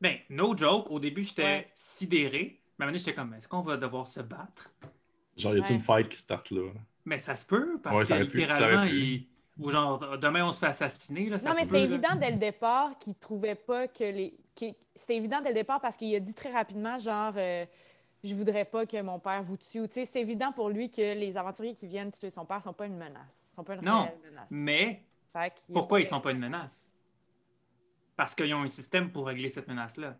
Ben, 0.00 0.16
no 0.28 0.56
joke. 0.56 0.90
Au 0.90 0.98
début, 0.98 1.22
j'étais 1.22 1.42
Ouais. 1.44 1.70
sidéré. 1.74 2.60
Mais 2.78 2.86
maintenant, 2.86 2.98
j'étais 2.98 3.14
comme 3.14 3.32
Est-ce 3.34 3.46
qu'on 3.46 3.60
va 3.60 3.76
devoir 3.76 4.06
se 4.08 4.20
battre? 4.20 4.72
Genre, 5.36 5.54
y 5.54 5.58
a-t-il 5.60 5.76
Ouais. 5.76 5.78
une 5.78 5.84
fight 5.84 6.08
qui 6.08 6.16
start 6.18 6.50
là? 6.50 6.70
Mais 7.04 7.18
ça 7.20 7.36
se 7.36 7.46
peut, 7.46 7.78
parce 7.82 8.02
Ouais, 8.02 8.18
que 8.18 8.22
littéralement, 8.24 8.86
pu. 8.88 8.94
il... 8.96 9.26
ou 9.58 9.70
genre, 9.70 10.18
demain, 10.18 10.44
on 10.44 10.52
se 10.52 10.58
fait 10.58 10.66
assassiner. 10.66 11.28
Là, 11.28 11.38
ça 11.38 11.50
non, 11.50 11.54
mais 11.54 11.60
se 11.62 11.66
c'était 11.68 11.82
évident 11.82 12.14
dès 12.18 12.30
le 12.32 12.38
départ 12.38 12.98
qu'il 12.98 13.14
trouvait 13.14 13.54
pas 13.54 13.86
que 13.88 14.04
les. 14.04 14.34
C'était 14.94 15.16
évident 15.16 15.40
dès 15.40 15.50
le 15.50 15.54
départ 15.54 15.80
parce 15.80 15.96
qu'il 15.96 16.14
a 16.14 16.20
dit 16.20 16.34
très 16.34 16.50
rapidement, 16.52 16.98
genre, 16.98 17.32
euh, 17.36 17.64
je 18.22 18.34
voudrais 18.34 18.64
pas 18.64 18.86
que 18.86 19.00
mon 19.02 19.18
père 19.18 19.42
vous 19.42 19.56
tue. 19.56 19.86
Tu 19.88 19.94
sais, 19.94 20.06
c'est 20.06 20.20
évident 20.20 20.52
pour 20.52 20.68
lui 20.68 20.90
que 20.90 21.14
les 21.14 21.36
aventuriers 21.36 21.74
qui 21.74 21.86
viennent 21.86 22.12
tuer 22.12 22.30
son 22.30 22.44
père 22.44 22.62
sont 22.62 22.72
pas 22.72 22.86
une 22.86 22.96
menace. 22.96 23.50
sont 23.54 23.64
pas 23.64 23.74
une 23.74 23.82
Non, 23.82 24.08
menace. 24.24 24.50
Mais 24.50 25.04
pourquoi 25.72 26.00
ils 26.00 26.06
sont 26.06 26.20
pas 26.20 26.32
une 26.32 26.38
menace? 26.38 26.90
parce 28.16 28.34
qu'ils 28.34 28.52
ont 28.52 28.60
un 28.60 28.66
système 28.66 29.10
pour 29.10 29.26
régler 29.28 29.48
cette 29.48 29.66
menace-là. 29.66 30.14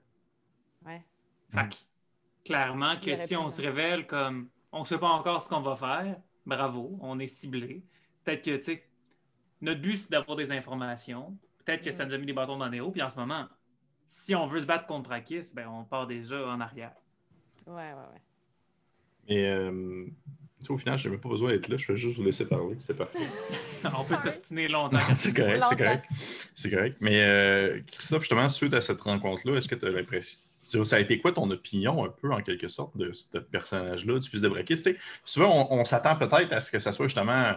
Ouais. 0.86 1.04
Fait 1.50 1.68
que, 1.68 1.76
clairement, 2.46 2.98
que 2.98 3.14
si 3.14 3.36
on 3.36 3.50
se 3.50 3.60
révèle 3.60 4.06
comme 4.06 4.48
on 4.72 4.80
ne 4.80 4.84
sait 4.86 4.96
pas 4.96 5.08
encore 5.10 5.42
ce 5.42 5.50
qu'on 5.50 5.60
va 5.60 5.76
faire, 5.76 6.18
bravo, 6.46 6.98
on 7.02 7.18
est 7.18 7.26
ciblé. 7.26 7.84
Peut-être 8.24 8.42
que, 8.42 8.56
tu 8.56 8.62
sais, 8.62 8.88
notre 9.60 9.82
but, 9.82 9.98
c'est 9.98 10.10
d'avoir 10.10 10.34
des 10.38 10.50
informations. 10.50 11.36
Peut-être 11.62 11.84
que 11.84 11.90
ça 11.90 12.06
nous 12.06 12.14
a 12.14 12.16
mis 12.16 12.24
des 12.24 12.32
bâtons 12.32 12.56
dans 12.56 12.70
les 12.70 12.80
roues. 12.80 12.90
Puis 12.92 13.02
en 13.02 13.10
ce 13.10 13.18
moment, 13.18 13.46
si 14.06 14.34
on 14.34 14.46
veut 14.46 14.60
se 14.60 14.66
battre 14.66 14.86
contre 14.86 15.10
Prakis, 15.10 15.52
ben, 15.54 15.68
on 15.68 15.84
part 15.84 16.06
déjà 16.06 16.48
en 16.48 16.58
arrière. 16.58 16.94
Ouais, 17.66 17.74
ouais, 17.74 17.92
ouais. 17.92 18.20
Mais 19.28 19.46
euh, 19.46 20.06
tu 20.60 20.66
sais, 20.66 20.72
au 20.72 20.76
final, 20.76 20.98
je 20.98 21.04
n'ai 21.04 21.12
même 21.12 21.20
pas 21.20 21.28
besoin 21.28 21.50
d'être 21.50 21.68
là. 21.68 21.76
Je 21.76 21.92
vais 21.92 21.98
juste 21.98 22.16
vous 22.16 22.24
laisser 22.24 22.46
parler. 22.46 22.76
C'est 22.80 22.96
parfait. 22.96 23.18
on 23.98 24.04
peut 24.04 24.16
s'ostiner 24.16 24.68
longtemps. 24.68 24.98
C'est 25.14 25.34
correct, 25.34 25.64
c'est 25.68 25.76
correct. 25.76 26.04
C'est 26.54 26.70
correct. 26.70 26.96
Mais 27.00 27.22
euh, 27.22 27.80
Christophe, 27.90 28.22
justement, 28.22 28.48
suite 28.48 28.74
à 28.74 28.80
cette 28.80 29.00
rencontre-là, 29.00 29.56
est-ce 29.56 29.68
que 29.68 29.74
tu 29.74 29.86
as 29.86 29.90
l'impression. 29.90 30.38
Ça 30.62 30.84
ça 30.84 30.96
a 30.96 31.00
été 31.00 31.18
quoi 31.18 31.32
ton 31.32 31.50
opinion, 31.50 32.04
un 32.04 32.10
peu, 32.10 32.30
en 32.32 32.42
quelque 32.42 32.68
sorte, 32.68 32.96
de 32.96 33.12
ce 33.12 33.38
personnage-là, 33.38 34.18
du 34.18 34.28
fils 34.28 34.42
de 34.42 34.74
sais, 34.74 34.96
souvent, 35.24 35.68
on, 35.70 35.80
on 35.80 35.84
s'attend 35.84 36.16
peut-être 36.16 36.52
à 36.52 36.60
ce 36.60 36.70
que 36.70 36.78
ça 36.78 36.92
soit 36.92 37.06
justement 37.06 37.54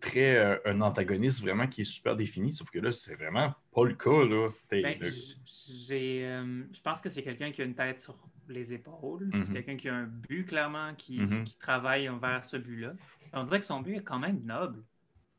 très 0.00 0.36
euh, 0.36 0.58
un 0.64 0.80
antagoniste 0.80 1.40
vraiment 1.42 1.66
qui 1.66 1.82
est 1.82 1.84
super 1.84 2.16
défini, 2.16 2.52
sauf 2.52 2.70
que 2.70 2.78
là, 2.78 2.90
c'est 2.92 3.14
vraiment 3.14 3.52
pas 3.72 3.84
le 3.84 3.94
cas. 3.94 4.24
Là. 4.24 4.48
Ben, 4.70 4.98
le- 4.98 5.08
j'ai, 5.46 6.26
euh, 6.26 6.64
je 6.72 6.80
pense 6.80 7.00
que 7.00 7.08
c'est 7.08 7.22
quelqu'un 7.22 7.52
qui 7.52 7.62
a 7.62 7.64
une 7.64 7.74
tête 7.74 8.00
sur 8.00 8.16
les 8.48 8.72
épaules. 8.72 9.30
C'est 9.38 9.52
quelqu'un 9.52 9.76
qui 9.76 9.88
a 9.88 9.94
un 9.94 10.04
but, 10.06 10.44
clairement, 10.46 10.94
qui, 10.94 11.20
Mhm. 11.20 11.44
qui 11.44 11.56
travaille 11.56 12.10
vers 12.20 12.44
ce 12.44 12.56
but-là. 12.56 12.94
On 13.32 13.44
dirait 13.44 13.60
que 13.60 13.66
son 13.66 13.80
but 13.80 13.96
est 13.96 14.02
quand 14.04 14.18
même 14.18 14.40
noble. 14.44 14.82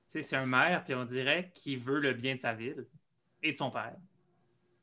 C'est 0.07 0.35
un 0.35 0.45
maire, 0.45 0.83
puis 0.83 0.93
on 0.93 1.05
dirait 1.05 1.51
qu'il 1.55 1.79
veut 1.79 1.99
le 1.99 2.13
bien 2.13 2.35
de 2.35 2.39
sa 2.39 2.53
ville 2.53 2.85
et 3.43 3.51
de 3.51 3.57
son 3.57 3.71
père. 3.71 3.95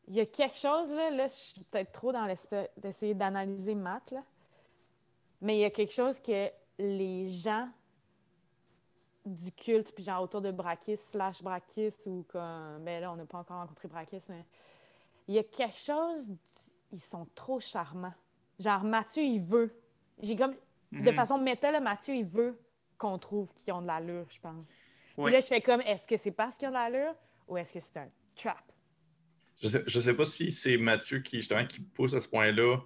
Il 0.08 0.14
y 0.16 0.20
a 0.20 0.26
quelque 0.26 0.56
chose, 0.56 0.90
là, 0.90 1.10
là 1.10 1.28
je 1.28 1.34
suis 1.34 1.64
peut-être 1.64 1.92
trop 1.92 2.12
dans 2.12 2.24
l'espèce 2.26 2.68
d'essayer 2.78 3.14
d'analyser 3.14 3.74
Matt, 3.74 4.10
là. 4.10 4.24
mais 5.42 5.56
il 5.58 5.60
y 5.60 5.64
a 5.64 5.70
quelque 5.70 5.92
chose 5.92 6.18
que 6.20 6.48
les 6.78 7.28
gens 7.28 7.68
du 9.28 9.52
culte, 9.52 9.92
puis 9.94 10.04
genre 10.04 10.22
autour 10.22 10.40
de 10.40 10.50
Brakis, 10.50 10.96
slash 10.96 11.42
Brakis, 11.42 11.94
ou 12.06 12.24
comme. 12.28 12.82
Ben 12.84 13.00
là, 13.00 13.12
on 13.12 13.16
n'a 13.16 13.26
pas 13.26 13.38
encore 13.38 13.58
rencontré 13.58 13.88
Brakis, 13.88 14.22
mais. 14.28 14.44
Il 15.26 15.34
y 15.34 15.38
a 15.38 15.42
quelque 15.42 15.76
chose. 15.76 16.26
Ils 16.92 17.00
sont 17.00 17.26
trop 17.34 17.60
charmants. 17.60 18.14
Genre, 18.58 18.82
Mathieu, 18.84 19.22
il 19.22 19.40
veut. 19.40 19.74
J'ai 20.20 20.36
comme. 20.36 20.54
De 20.90 21.10
Mhm. 21.10 21.14
façon 21.14 21.38
méta, 21.38 21.70
là, 21.70 21.80
Mathieu, 21.80 22.14
il 22.14 22.24
veut 22.24 22.58
qu'on 22.96 23.18
trouve 23.18 23.52
qu'ils 23.54 23.74
ont 23.74 23.82
de 23.82 23.86
l'allure, 23.86 24.24
je 24.30 24.40
pense. 24.40 24.66
Ouais. 25.18 25.24
Puis 25.24 25.32
là, 25.34 25.40
je 25.40 25.46
fais 25.46 25.60
comme, 25.60 25.82
est-ce 25.82 26.06
que 26.06 26.16
c'est 26.16 26.30
parce 26.30 26.56
qu'ils 26.56 26.66
ont 26.68 26.70
de 26.70 26.76
l'allure 26.76 27.14
ou 27.46 27.58
est-ce 27.58 27.74
que 27.74 27.80
c'est 27.80 27.98
un 27.98 28.08
trap? 28.34 28.62
Je 29.60 29.68
sais, 29.68 29.82
je 29.86 30.00
sais 30.00 30.14
pas 30.14 30.24
si 30.24 30.50
c'est 30.50 30.78
Mathieu 30.78 31.18
qui, 31.20 31.36
justement, 31.36 31.66
qui 31.66 31.80
pousse 31.80 32.14
à 32.14 32.20
ce 32.22 32.28
point-là 32.28 32.78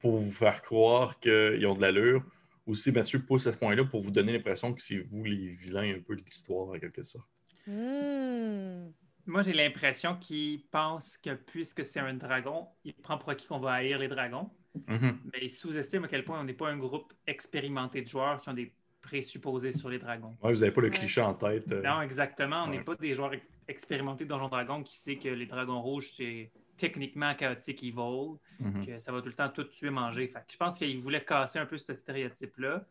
pour 0.00 0.16
vous 0.16 0.32
faire 0.32 0.60
croire 0.62 1.18
qu'ils 1.20 1.64
ont 1.66 1.74
de 1.74 1.80
l'allure, 1.82 2.24
ou 2.66 2.74
si 2.74 2.90
Mathieu 2.92 3.20
pousse 3.24 3.46
à 3.46 3.52
ce 3.52 3.58
point-là 3.58 3.84
pour 3.84 4.00
vous 4.00 4.10
donner 4.10 4.32
l'impression 4.32 4.72
que 4.74 4.82
c'est 4.82 4.98
vous 4.98 5.24
les 5.24 5.48
vilains 5.50 5.94
un 5.96 6.00
peu 6.00 6.16
de 6.16 6.22
l'histoire, 6.22 6.68
en 6.68 6.78
quelque 6.78 7.02
sorte. 7.02 7.28
Hmm. 7.66 8.90
Moi, 9.28 9.42
j'ai 9.42 9.52
l'impression 9.52 10.16
qu'il 10.16 10.64
pense 10.68 11.18
que 11.18 11.34
puisque 11.34 11.84
c'est 11.84 11.98
un 12.00 12.14
dragon, 12.14 12.68
il 12.84 12.94
prend 12.94 13.18
pour 13.18 13.30
acquis 13.30 13.46
qu'on 13.48 13.58
va 13.58 13.72
haïr 13.72 13.98
les 13.98 14.06
dragons. 14.08 14.50
Mhm. 14.86 15.18
Mais 15.32 15.38
il 15.42 15.50
sous-estime 15.50 16.04
à 16.04 16.08
quel 16.08 16.22
point 16.24 16.40
on 16.40 16.44
n'est 16.44 16.52
pas 16.52 16.68
un 16.68 16.76
groupe 16.76 17.12
expérimenté 17.26 18.02
de 18.02 18.06
joueurs 18.08 18.40
qui 18.40 18.48
ont 18.50 18.54
des 18.54 18.72
présupposés 19.00 19.72
sur 19.72 19.88
les 19.88 19.98
dragons. 19.98 20.36
Ouais, 20.42 20.52
vous 20.52 20.60
n'avez 20.60 20.70
pas 20.72 20.80
le 20.82 20.88
Ouais. 20.90 20.94
cliché 20.98 21.20
en 21.20 21.34
tête. 21.34 21.70
euh. 21.72 21.82
Non, 21.82 22.02
exactement. 22.02 22.64
On 22.64 22.68
n'est 22.68 22.78
Ouais. 22.78 22.84
pas 22.84 22.94
des 22.96 23.14
joueurs 23.14 23.32
ex- 23.34 23.44
expérimentés 23.68 24.24
de 24.24 24.28
Donjon 24.28 24.48
Dragon 24.48 24.82
qui 24.82 24.96
sait 24.96 25.16
que 25.16 25.28
les 25.28 25.46
dragons 25.46 25.80
rouges, 25.80 26.12
c'est 26.16 26.50
techniquement 26.76 27.34
chaotique 27.34 27.82
evil, 27.82 28.36
Mhm. 28.60 28.86
que 28.86 28.98
ça 28.98 29.12
va 29.12 29.20
tout 29.20 29.28
le 29.28 29.34
temps 29.34 29.48
tout 29.48 29.64
tuer, 29.64 29.90
manger. 29.90 30.28
Fait 30.28 30.40
que 30.40 30.52
je 30.52 30.56
pense 30.56 30.78
qu'il 30.78 30.98
voulait 30.98 31.24
casser 31.24 31.58
un 31.58 31.66
peu 31.66 31.76
ce 31.78 31.92
stéréotype-là, 31.94 32.84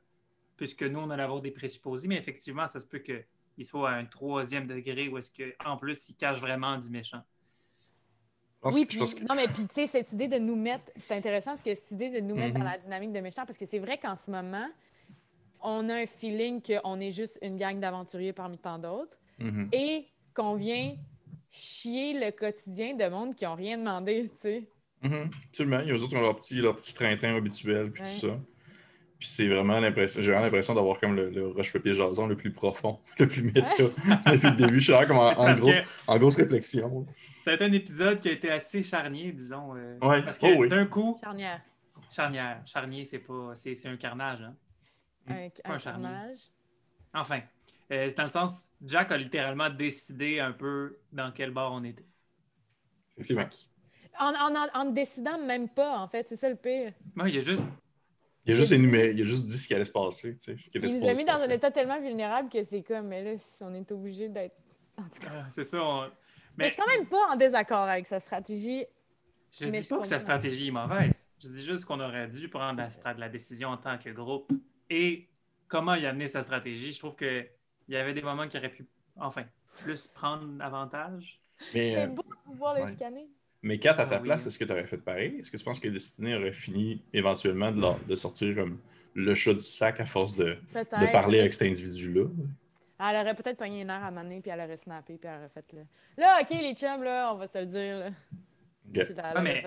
puisque 0.58 0.84
nous, 0.84 1.00
on 1.00 1.10
allait 1.10 1.24
avoir 1.24 1.42
des 1.42 1.52
présupposés, 1.52 2.08
mais 2.08 2.18
effectivement, 2.18 2.68
ça 2.68 2.80
se 2.80 2.88
peut 2.88 3.00
qu'il 3.00 3.66
soit 3.66 3.90
à 3.92 3.94
un 3.96 4.06
troisième 4.06 4.68
degré 4.68 5.08
où 5.10 5.18
est-ce 5.18 5.32
qu'en 5.60 5.78
plus, 5.78 6.10
il 6.10 6.16
cache 6.16 6.40
vraiment 6.40 6.78
du 6.78 6.90
méchant. 6.90 7.22
Oui, 8.64 8.86
puis, 8.86 8.98
que- 8.98 9.28
non, 9.28 9.36
mais 9.36 9.48
puis, 9.48 9.68
tu 9.68 9.76
sais, 9.76 9.86
cette 9.88 10.12
idée 10.12 10.28
de 10.28 10.40
nous 10.40 10.56
mettre, 10.56 10.92
c'est 10.96 11.14
intéressant 11.16 11.52
parce 11.52 11.62
que 11.62 11.76
cette 11.76 11.92
idée 11.92 12.10
de 12.10 12.20
nous 12.20 12.36
mettre 12.36 12.56
Mhm. 12.56 12.64
dans 12.64 12.70
la 12.72 12.78
dynamique 12.80 13.12
de 13.12 13.20
méchant, 13.20 13.46
parce 13.46 13.58
que 13.60 13.66
c'est 13.68 13.78
vrai 13.80 14.00
qu'en 14.00 14.16
ce 14.16 14.32
moment, 14.32 14.68
on 15.62 15.88
a 15.90 15.96
un 16.02 16.06
feeling 16.08 16.62
qu'on 16.62 17.00
est 17.00 17.12
juste 17.12 17.38
une 17.44 17.58
gang 17.58 17.80
d'aventuriers 17.80 18.34
parmi 18.34 18.58
tant 18.58 18.80
d'autres 18.80 19.18
Mhm. 19.40 19.70
et 19.72 20.08
qu'on 20.34 20.56
vient 20.56 20.96
chier 21.56 22.14
le 22.14 22.32
quotidien 22.32 22.94
de 22.96 23.08
monde 23.10 23.36
qui 23.36 23.46
n'ont 23.46 23.56
rien 23.56 23.78
demandé, 23.78 24.30
tu 24.36 24.38
sais. 24.42 24.64
Mhm. 25.02 25.30
Absolument. 25.50 25.82
Eux 25.88 26.02
autres 26.04 26.16
ont 26.18 26.22
leur 26.22 26.36
petit, 26.36 26.56
leur 26.62 26.76
petit 26.78 26.94
train-train 26.94 27.36
habituel, 27.36 27.92
puis 27.92 28.02
Ouais. 28.04 28.14
tout 28.20 28.28
ça. 28.28 28.40
Puis 29.20 29.30
c'est 29.30 29.48
vraiment 29.48 29.80
l'impression, 29.80 30.22
j'ai 30.22 30.32
vraiment 30.32 30.46
l'impression 30.46 30.74
d'avoir 30.76 31.00
comme 31.00 31.16
le, 31.16 31.30
le 31.30 31.48
roche-papier 31.48 31.94
jason 31.94 32.28
le 32.28 32.36
plus 32.36 32.52
profond, 32.52 33.00
le 33.20 33.28
plus 33.28 33.44
méta 33.44 33.62
depuis 33.80 34.50
le 34.50 34.56
début. 34.56 34.80
Je 34.80 34.84
suis 34.86 34.94
vraiment 34.94 35.08
comme 35.34 35.40
en, 35.46 35.50
en 35.50 35.52
grosse, 35.54 35.76
que 35.78 35.86
en 36.08 36.18
grosse 36.20 36.36
réflexion. 36.38 37.06
ça 37.44 37.52
a 37.52 37.54
été 37.54 37.64
un 37.64 37.72
épisode 37.72 38.20
qui 38.20 38.28
a 38.30 38.32
été 38.34 38.52
assez 38.52 38.84
charnier, 38.84 39.32
disons. 39.32 39.76
euh, 39.76 39.98
Ouais. 40.02 40.22
Parce 40.22 40.38
que 40.38 40.48
Oh 40.48 40.56
oui. 40.58 40.68
d'un 40.70 40.86
coup, 40.86 41.18
Charnière. 41.24 41.62
charnière, 42.12 42.62
charnier, 42.66 43.06
c'est 43.06 43.20
pas, 43.20 43.54
c'est 43.56 43.74
c'est 43.76 43.88
un 43.88 43.96
carnage. 43.98 44.42
Hein? 44.42 44.56
Un, 45.30 45.74
un 45.74 45.78
carnage. 45.78 46.40
Enfin, 47.14 47.40
euh, 47.92 48.08
c'est 48.10 48.16
dans 48.18 48.24
le 48.24 48.30
sens, 48.30 48.70
Jack 48.82 49.12
a 49.12 49.18
littéralement 49.18 49.70
décidé 49.70 50.40
un 50.40 50.52
peu 50.52 50.98
dans 51.12 51.32
quel 51.32 51.52
bar 51.52 51.72
on 51.74 51.84
était. 51.84 52.06
Effectivement. 53.18 53.48
En, 54.20 54.34
en, 54.34 54.56
en, 54.56 54.68
en 54.74 54.86
ne 54.86 54.92
décidant 54.92 55.38
même 55.44 55.70
pas, 55.70 55.98
en 56.00 56.08
fait, 56.08 56.28
c'est 56.30 56.36
ça 56.38 56.50
le 56.50 56.56
pire. 56.56 56.94
Moi, 57.16 57.30
il 57.30 57.36
y 57.36 57.38
a 57.38 57.42
juste. 57.42 57.68
Il 58.48 58.54
a 58.54 58.58
juste 58.58 58.74
énuméré, 58.74 59.10
il 59.12 59.22
a 59.22 59.24
juste 59.24 59.46
dit 59.46 59.58
ce 59.58 59.68
qui 59.68 59.74
allait 59.74 59.86
se 59.86 59.92
passer. 59.92 60.38
tu 60.38 60.44
sais, 60.44 60.56
ce 60.58 60.70
qui 60.70 60.78
était 60.78 60.88
Il 60.88 61.00
nous 61.00 61.08
a 61.10 61.14
mis 61.16 61.26
dans 61.26 61.40
un 61.40 61.50
état 61.50 61.72
tellement 61.72 62.00
vulnérable 62.00 62.48
que 62.50 62.64
c'est 62.64 62.84
comme, 62.84 63.08
mais 63.08 63.24
là, 63.24 63.32
on 63.62 63.74
est 63.74 63.92
obligé 63.92 64.30
d'être. 64.30 64.62
En 65.00 65.04
tout 65.04 65.20
cas. 65.20 65.34
euh, 65.34 65.42
c'est 65.50 65.64
ça. 65.64 65.82
on- 65.84 66.02
Mais 66.04 66.10
Mais 66.58 66.66
je 66.66 66.74
suis 66.74 66.82
quand 66.82 66.88
même 66.88 67.08
pas 67.08 67.28
en 67.32 67.36
désaccord 67.38 67.80
avec 67.80 68.06
sa 68.06 68.20
stratégie. 68.20 68.86
je 69.52 69.66
mais 69.66 69.82
dis 69.82 69.88
pas 69.88 70.00
que 70.00 70.08
sa 70.08 70.20
stratégie 70.20 70.68
est 70.68 70.72
mauvaise. 70.72 71.28
Je 71.44 71.50
dis 71.50 71.64
juste 71.66 71.86
qu'on 71.86 72.00
aurait 72.00 72.28
dû 72.28 72.48
prendre 72.48 72.80
la, 73.04 73.14
la 73.16 73.30
décision 73.30 73.70
en 73.70 73.78
tant 73.78 73.98
que 73.98 74.12
groupe. 74.12 74.52
Et 74.92 75.28
comment 75.68 75.96
il 75.96 76.06
a 76.06 76.10
amené 76.10 76.28
sa 76.28 76.44
stratégie, 76.44 76.92
je 76.92 77.00
trouve 77.00 77.16
qu'il 77.86 77.94
y 77.96 77.98
avait 77.98 78.14
des 78.14 78.22
moments 78.22 78.48
qui 78.48 78.58
auraient 78.58 78.70
pu, 78.70 78.86
enfin, 79.18 79.44
plus 79.84 80.08
prendre 80.08 80.62
avantage. 80.62 81.40
Mais, 81.74 81.96
euh, 81.98 82.08
beau 82.08 82.24
de 82.24 82.36
pouvoir 82.52 82.76
le 82.76 82.82
ouais. 82.82 82.88
chicaner. 82.90 83.28
mais 83.62 83.78
Kat, 83.80 83.92
à 83.92 84.06
ta 84.06 84.16
Ah 84.16 84.20
oui. 84.22 84.24
place, 84.28 84.46
est-ce 84.46 84.60
que 84.60 84.66
tu 84.66 84.72
aurais 84.72 84.86
fait 84.86 84.98
pareil? 84.98 85.38
Est-ce 85.40 85.50
que 85.52 85.58
tu 85.58 85.64
penses 85.64 85.80
que 85.80 85.88
Destiné 85.88 86.36
aurait 86.36 86.52
fini 86.52 87.02
éventuellement 87.14 87.72
de, 87.72 87.80
leur- 87.80 88.00
de 88.00 88.16
sortir 88.16 88.56
comme 88.56 88.80
le 89.14 89.34
chat 89.36 89.54
du 89.54 89.62
sac 89.62 90.00
à 90.02 90.06
force 90.06 90.36
de, 90.36 90.58
de 90.74 91.12
parler 91.12 91.40
avec 91.40 91.54
cet 91.54 91.70
individu-là? 91.70 92.26
Elle 93.00 93.16
aurait 93.22 93.36
peut-être 93.36 93.58
pogné 93.58 93.82
une 93.82 93.90
heure 93.90 94.04
à 94.04 94.12
maner, 94.12 94.40
puis 94.42 94.52
elle 94.52 94.60
aurait 94.62 94.78
snappé, 94.78 95.18
puis 95.18 95.30
elle 95.30 95.40
aurait 95.40 95.50
fait 95.50 95.66
le. 95.74 95.82
Là, 96.18 96.38
OK, 96.42 96.50
les 96.50 96.74
chums, 96.76 97.04
là, 97.04 97.32
on 97.34 97.38
va 97.38 97.48
se 97.48 97.58
le 97.60 97.66
dire. 97.66 98.00
Là. 98.00 98.10
Mais 99.42 99.66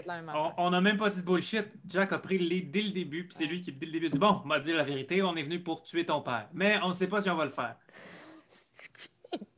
On 0.59 0.71
n'a 0.71 0.81
même 0.81 0.97
pas 0.97 1.11
dit 1.11 1.21
de 1.21 1.27
bullshit. 1.27 1.67
Jack 1.87 2.13
a 2.13 2.19
pris 2.19 2.39
le 2.39 2.45
lead 2.47 2.71
dès 2.71 2.83
le 2.83 2.91
début, 2.93 3.25
puis 3.25 3.35
c'est 3.35 3.47
lui 3.47 3.61
qui, 3.61 3.73
dès 3.73 3.87
le 3.87 3.93
début, 3.93 4.09
dit 4.11 4.19
Bon, 4.19 4.41
on 4.45 4.47
m'a 4.47 4.61
dit 4.61 4.73
la 4.73 4.85
vérité, 4.85 5.23
on 5.23 5.37
est 5.37 5.43
venu 5.43 5.61
pour 5.61 5.83
tuer 5.83 6.07
ton 6.07 6.21
père. 6.23 6.49
Mais 6.55 6.79
on 6.83 6.89
ne 6.89 6.93
sait 6.95 7.09
pas 7.09 7.21
si 7.21 7.29
on 7.29 7.35
va 7.37 7.45
le 7.45 7.51
faire. 7.51 7.77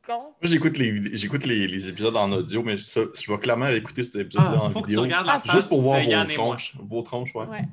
Con. 0.05 0.13
Moi, 0.19 0.33
j'écoute 0.43 0.77
les, 0.77 1.17
j'écoute 1.17 1.45
les, 1.45 1.67
les 1.67 1.89
épisodes 1.89 2.15
en 2.15 2.31
audio, 2.31 2.63
mais 2.63 2.77
ça, 2.77 3.01
je 3.19 3.31
vais 3.31 3.37
clairement 3.39 3.67
écouter 3.67 4.03
cet 4.03 4.15
épisode-là 4.15 4.57
Ah, 4.61 4.63
en 4.65 4.69
faut 4.69 4.79
que 4.81 4.85
tu 4.85 4.89
vidéo. 4.91 5.03
regardes 5.03 5.27
la 5.27 5.33
Ah, 5.35 5.39
face 5.39 5.55
Juste 5.57 5.67
pour 5.69 5.81
voir 5.81 5.99
de 6.01 6.15
vos 6.15 6.33
tronches. 6.33 6.73
Vos 6.79 7.01
tronches, 7.03 7.35
ouais. 7.35 7.45
Ouais. 7.47 7.63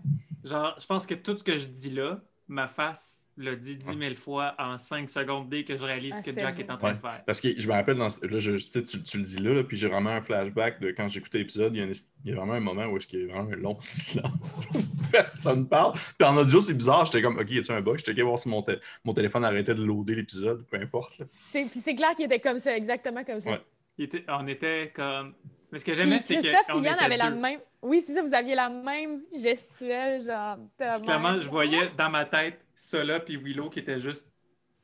Genre, 0.44 0.76
je 0.80 0.86
pense 0.86 1.06
que 1.06 1.14
tout 1.14 1.36
ce 1.38 1.42
que 1.42 1.56
je 1.56 1.66
dis 1.66 1.90
là, 1.90 2.20
ma 2.48 2.68
face 2.68 3.26
l'a 3.38 3.56
dit 3.56 3.76
10 3.76 3.96
000 3.98 4.14
fois 4.14 4.54
en 4.58 4.76
5 4.78 5.08
secondes 5.08 5.48
dès 5.48 5.64
que 5.64 5.76
je 5.76 5.84
réalise 5.84 6.12
Ah, 6.16 6.22
ce 6.22 6.30
que 6.30 6.38
Jack 6.38 6.58
est 6.60 6.70
en 6.70 6.76
train 6.76 6.88
Ouais. 6.88 6.94
de 6.96 7.00
faire. 7.00 7.24
Parce 7.24 7.40
que 7.40 7.58
je 7.58 7.66
me 7.68 7.72
rappelle, 7.72 7.96
dans, 7.96 8.10
ce- 8.10 8.26
là, 8.26 8.38
je, 8.38 8.52
tu, 8.52 8.60
sais, 8.60 8.82
tu, 8.82 9.02
tu 9.02 9.18
le 9.18 9.22
dis 9.24 9.38
là, 9.40 9.54
là, 9.54 9.64
puis 9.64 9.76
j'ai 9.76 9.88
vraiment 9.88 10.10
un 10.10 10.20
flashback 10.20 10.80
de 10.80 10.90
quand 10.90 11.08
j'écoutais 11.08 11.38
l'épisode. 11.38 11.74
Il 11.74 11.78
y, 11.78 11.82
a 11.82 11.84
une- 11.86 11.92
il 12.24 12.30
y 12.30 12.32
a 12.32 12.36
vraiment 12.36 12.54
un 12.54 12.60
moment 12.60 12.84
où 12.86 12.98
qu'il 12.98 13.20
y 13.20 13.24
a 13.24 13.26
vraiment 13.32 13.50
un 13.50 13.56
long 13.56 13.78
silence. 13.80 14.60
Personne 15.12 15.68
parle. 15.68 15.92
Puis 16.18 16.28
en 16.28 16.36
audio, 16.36 16.60
c'est 16.60 16.74
bizarre. 16.74 17.06
J'étais 17.06 17.22
comme, 17.22 17.38
OK, 17.38 17.50
y 17.50 17.58
a-tu 17.58 17.72
un 17.72 17.80
bug? 17.80 17.98
J'étais 18.04 18.20
voir 18.22 18.38
si 18.38 18.48
mon, 18.48 18.62
té- 18.62 18.78
mon 19.04 19.14
téléphone 19.14 19.44
arrêtait 19.44 19.74
de 19.74 19.82
loader 19.84 20.14
l'épisode, 20.16 20.66
peu 20.70 20.76
importe. 20.78 21.22
Puis 21.52 21.68
c'est 21.72 21.94
clair 21.94 22.14
qu'il 22.14 22.24
était 22.26 22.40
comme 22.40 22.58
ça, 22.58 22.76
exactement 22.76 23.24
comme 23.24 23.40
ça. 23.40 23.50
Ouais. 23.52 23.60
Il 23.98 24.04
était- 24.04 24.24
on 24.28 24.46
était 24.46 24.92
comme. 24.94 25.34
Mais 25.70 25.78
ce 25.78 25.84
que 25.84 25.92
j'aimais, 25.94 26.20
c'est 26.20 26.36
que. 26.36 26.40
Christophe 26.42 26.76
et 26.76 26.80
Yann 26.86 26.98
avaient 26.98 27.16
la 27.16 27.30
même. 27.30 27.60
Oui, 27.82 28.02
c'est 28.04 28.14
ça, 28.14 28.22
vous 28.22 28.34
aviez 28.34 28.54
la 28.54 28.68
même 28.70 29.22
gestuelle, 29.34 30.22
genre. 30.22 30.56
Clairement, 31.02 31.38
je 31.40 31.48
voyais 31.48 31.88
dans 31.96 32.08
ma 32.10 32.24
tête 32.24 32.58
Sola 32.78 33.20
puis 33.20 33.36
Willow 33.36 33.70
qui 33.70 33.80
étaient 33.80 34.00
juste 34.00 34.32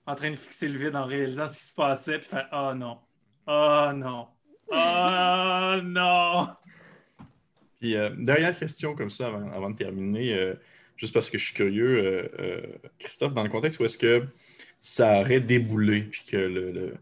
en 0.07 0.15
train 0.15 0.31
de 0.31 0.37
fixer 0.37 0.69
le 0.69 0.79
vide 0.79 0.97
en 0.97 1.07
réalisant 1.07 1.49
ce 1.49 1.59
qui 1.59 1.65
se 1.65 1.75
passait, 1.75 2.19
puis 2.19 2.29
faire 2.29 2.49
Oh 2.53 2.73
non, 2.75 2.99
oh 3.47 3.91
non, 3.95 4.27
oh 4.71 5.81
non. 5.85 6.49
Puis, 7.81 7.97
euh, 7.97 8.11
dernière 8.19 8.59
question 8.59 8.95
comme 8.95 9.11
ça 9.11 9.29
avant, 9.29 9.51
avant 9.53 9.71
de 9.71 9.77
terminer, 9.77 10.35
euh, 10.35 10.55
juste 10.97 11.13
parce 11.15 11.31
que 11.31 11.39
je 11.39 11.45
suis 11.45 11.55
curieux, 11.55 11.99
euh, 11.99 12.29
euh, 12.39 12.63
Christophe, 12.99 13.35
dans 13.35 13.43
le 13.43 13.49
contexte 13.51 13.79
où 13.81 13.85
est-ce 13.85 13.99
que 13.99 14.27
ça 14.81 15.21
aurait 15.21 15.41
déboulé, 15.41 16.03
puis 16.03 16.25
que 16.27 16.37
le, 16.37 16.73
le- 16.73 16.95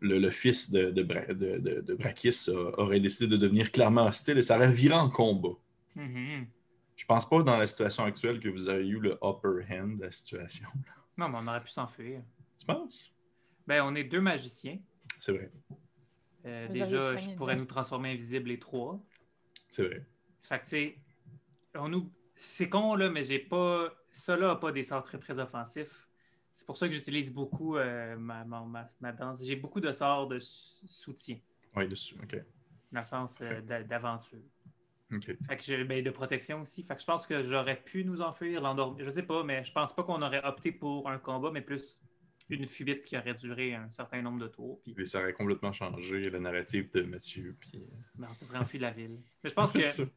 le, 0.00 0.18
le 0.18 0.30
fils 0.30 0.70
de, 0.70 0.90
de, 0.90 1.02
Bra- 1.02 1.26
de- 1.32 1.58
de- 1.58 1.80
de 1.80 1.94
Brakis 1.94 2.48
a- 2.48 2.78
aurait 2.80 3.00
décidé 3.00 3.28
de 3.28 3.36
devenir 3.38 3.72
clairement 3.72 4.06
hostile 4.06 4.36
et 4.38 4.42
ça 4.42 4.56
aurait 4.56 4.70
viré 4.70 4.94
en 4.94 5.08
combat. 5.08 5.56
Mhm. 5.94 6.46
Je 6.96 7.04
pense 7.04 7.28
pas 7.28 7.42
dans 7.42 7.56
la 7.58 7.66
situation 7.66 8.04
actuelle 8.04 8.40
que 8.40 8.48
vous 8.48 8.68
avez 8.68 8.86
eu 8.88 8.98
le 8.98 9.18
upper 9.22 9.64
hand 9.70 9.98
de 9.98 10.04
la 10.04 10.10
situation. 10.10 10.68
Non, 11.16 11.28
mais 11.28 11.38
on 11.38 11.46
aurait 11.46 11.62
pu 11.62 11.68
s'enfuir. 11.70 12.22
Tu 12.58 12.66
penses? 12.66 13.12
Ben, 13.66 13.82
on 13.82 13.94
est 13.94 14.04
deux 14.04 14.20
magiciens. 14.20 14.78
C'est 15.20 15.32
vrai. 15.32 15.50
Euh, 16.46 16.68
déjà, 16.68 17.16
je 17.16 17.30
pourrais 17.34 17.56
nous 17.56 17.64
transformer 17.64 18.12
invisibles 18.12 18.48
les 18.48 18.58
trois. 18.58 18.98
C'est 19.70 19.84
vrai. 19.86 20.06
Fait 20.42 20.58
que, 20.58 20.64
tu 20.64 20.70
sais, 20.70 20.98
on 21.74 21.88
nous... 21.88 22.10
c'est 22.36 22.68
con, 22.68 22.94
là, 22.94 23.10
mais 23.10 23.24
j'ai 23.24 23.38
pas. 23.40 23.92
Ça, 24.10 24.36
là, 24.36 24.48
n'a 24.48 24.56
pas 24.56 24.72
des 24.72 24.82
sorts 24.82 25.02
très, 25.04 25.18
très 25.18 25.38
offensifs. 25.38 26.08
C'est 26.54 26.64
pour 26.66 26.76
ça 26.78 26.86
que 26.88 26.94
j'utilise 26.94 27.32
beaucoup 27.32 27.76
euh, 27.76 28.16
ma, 28.16 28.44
ma, 28.44 28.62
ma- 28.62 28.90
ma 29.00 29.12
danse. 29.12 29.44
J'ai 29.44 29.56
beaucoup 29.56 29.80
de 29.80 29.92
sorts 29.92 30.28
de 30.28 30.38
sou- 30.38 30.86
soutien, 30.86 31.38
Oui, 31.74 31.86
dessus. 31.88 32.16
OK. 32.22 32.36
dans 32.92 33.00
le 33.00 33.04
sens 33.04 33.40
euh, 33.42 33.60
d'a- 33.60 33.82
d'aventure. 33.82 34.38
OK. 35.12 35.24
Fait 35.24 35.56
que 35.56 35.62
j'ai 35.62 35.84
ben, 35.84 36.02
de 36.02 36.10
protection 36.10 36.62
aussi. 36.62 36.82
Fait 36.84 36.94
que 36.94 37.00
je 37.00 37.06
pense 37.06 37.26
que 37.26 37.42
j'aurais 37.42 37.80
pu 37.80 38.04
nous 38.04 38.20
enfuir, 38.20 38.60
l'endormir. 38.60 39.04
Je 39.04 39.10
sais 39.10 39.22
pas, 39.22 39.44
mais 39.44 39.62
je 39.64 39.72
pense 39.72 39.94
pas 39.94 40.02
qu'on 40.02 40.20
aurait 40.22 40.44
opté 40.44 40.72
pour 40.72 41.08
un 41.08 41.18
combat, 41.18 41.50
mais 41.52 41.60
plus 41.62 42.00
une 42.48 42.66
fuite 42.66 43.04
qui 43.04 43.16
aurait 43.16 43.34
duré 43.34 43.74
un 43.74 43.90
certain 43.90 44.22
nombre 44.22 44.40
de 44.40 44.48
tours. 44.48 44.80
Puis 44.82 45.06
ça 45.06 45.20
aurait 45.20 45.32
complètement 45.32 45.72
changé 45.72 46.30
le 46.30 46.38
narratif 46.38 46.90
de 46.92 47.02
Mathieu. 47.02 47.56
Puis... 47.58 47.72
euh, 47.76 47.96
ben, 48.14 48.28
on 48.30 48.34
se 48.34 48.44
serait 48.44 48.58
enfui 48.58 48.78
de 48.78 48.82
la 48.82 48.92
ville. 48.92 49.20
Mais 49.42 49.50
je 49.50 49.54
pense 49.54 49.72
que 49.72 49.80
C'est 49.80 50.04
ça. 50.04 50.10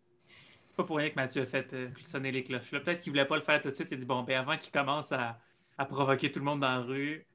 c'est 0.66 0.76
pas 0.78 0.84
pour 0.84 0.98
rien 0.98 1.10
que 1.10 1.16
Mathieu 1.16 1.42
a 1.42 1.46
fait 1.46 1.74
euh, 1.74 1.90
sonner 2.04 2.32
les 2.32 2.44
cloches. 2.44 2.72
Là, 2.72 2.80
Peut-être 2.80 3.02
qu'il 3.02 3.12
voulait 3.12 3.26
pas 3.26 3.38
le 3.38 3.44
faire 3.44 3.62
tout 3.62 3.70
de 3.70 3.76
suite. 3.76 3.88
Il 3.92 3.96
a 3.96 3.98
dit 3.98 4.06
bon, 4.06 4.24
ben 4.24 4.40
avant 4.40 4.58
qu'il 4.58 4.72
commence 4.72 5.12
à, 5.12 5.40
à 5.78 5.86
provoquer 5.86 6.32
tout 6.32 6.40
le 6.40 6.46
monde 6.46 6.62
dans 6.62 6.70
la 6.70 6.82
rue, 6.82 7.28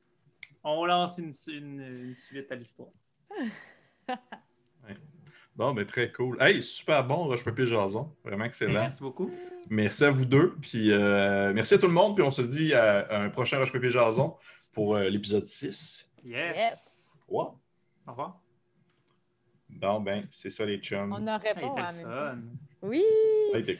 on 0.63 0.85
lance 0.87 1.19
une, 1.19 1.33
une, 1.49 1.81
une 1.81 2.15
suite 2.15 2.51
à 2.51 2.55
l'histoire. 2.55 2.91
Bon, 5.57 5.73
ben 5.73 5.87
très 5.87 6.11
cool. 6.11 6.37
Hey, 6.41 6.63
super 6.63 7.05
bon, 7.07 7.25
Roche 7.27 7.45
Papier 7.45 7.67
Jason. 7.67 8.11
Vraiment 8.25 8.45
excellent. 8.45 8.73
Merci 8.73 9.01
beaucoup. 9.01 9.31
Merci 9.71 10.05
à 10.05 10.11
vous 10.11 10.25
deux. 10.25 10.55
Puis 10.61 10.91
euh, 10.91 11.53
merci 11.55 11.75
à 11.75 11.79
tout 11.79 11.87
le 11.87 11.93
monde. 11.93 12.17
Puis 12.17 12.25
on 12.25 12.31
se 12.33 12.43
dit 12.43 12.75
à, 12.75 13.01
à 13.07 13.19
un 13.23 13.31
prochain 13.31 13.59
Roche 13.59 13.73
Papier 13.73 13.91
Jason 13.91 14.35
pour 14.73 14.97
euh, 14.97 15.09
l'épisode 15.09 15.47
6. 15.47 16.11
Yes. 16.25 16.57
Yes. 16.57 17.11
Wow. 17.29 17.59
Au 18.07 18.11
revoir. 18.11 18.41
Bon, 19.69 20.01
ben, 20.01 20.23
c'est 20.31 20.51
ça 20.51 20.65
les 20.67 20.79
chums. 20.79 21.13
On 21.13 21.27
aurait 21.27 21.49
Hey, 21.49 21.55
pas 21.63 21.67
en 21.69 22.37
Oui! 22.85 23.03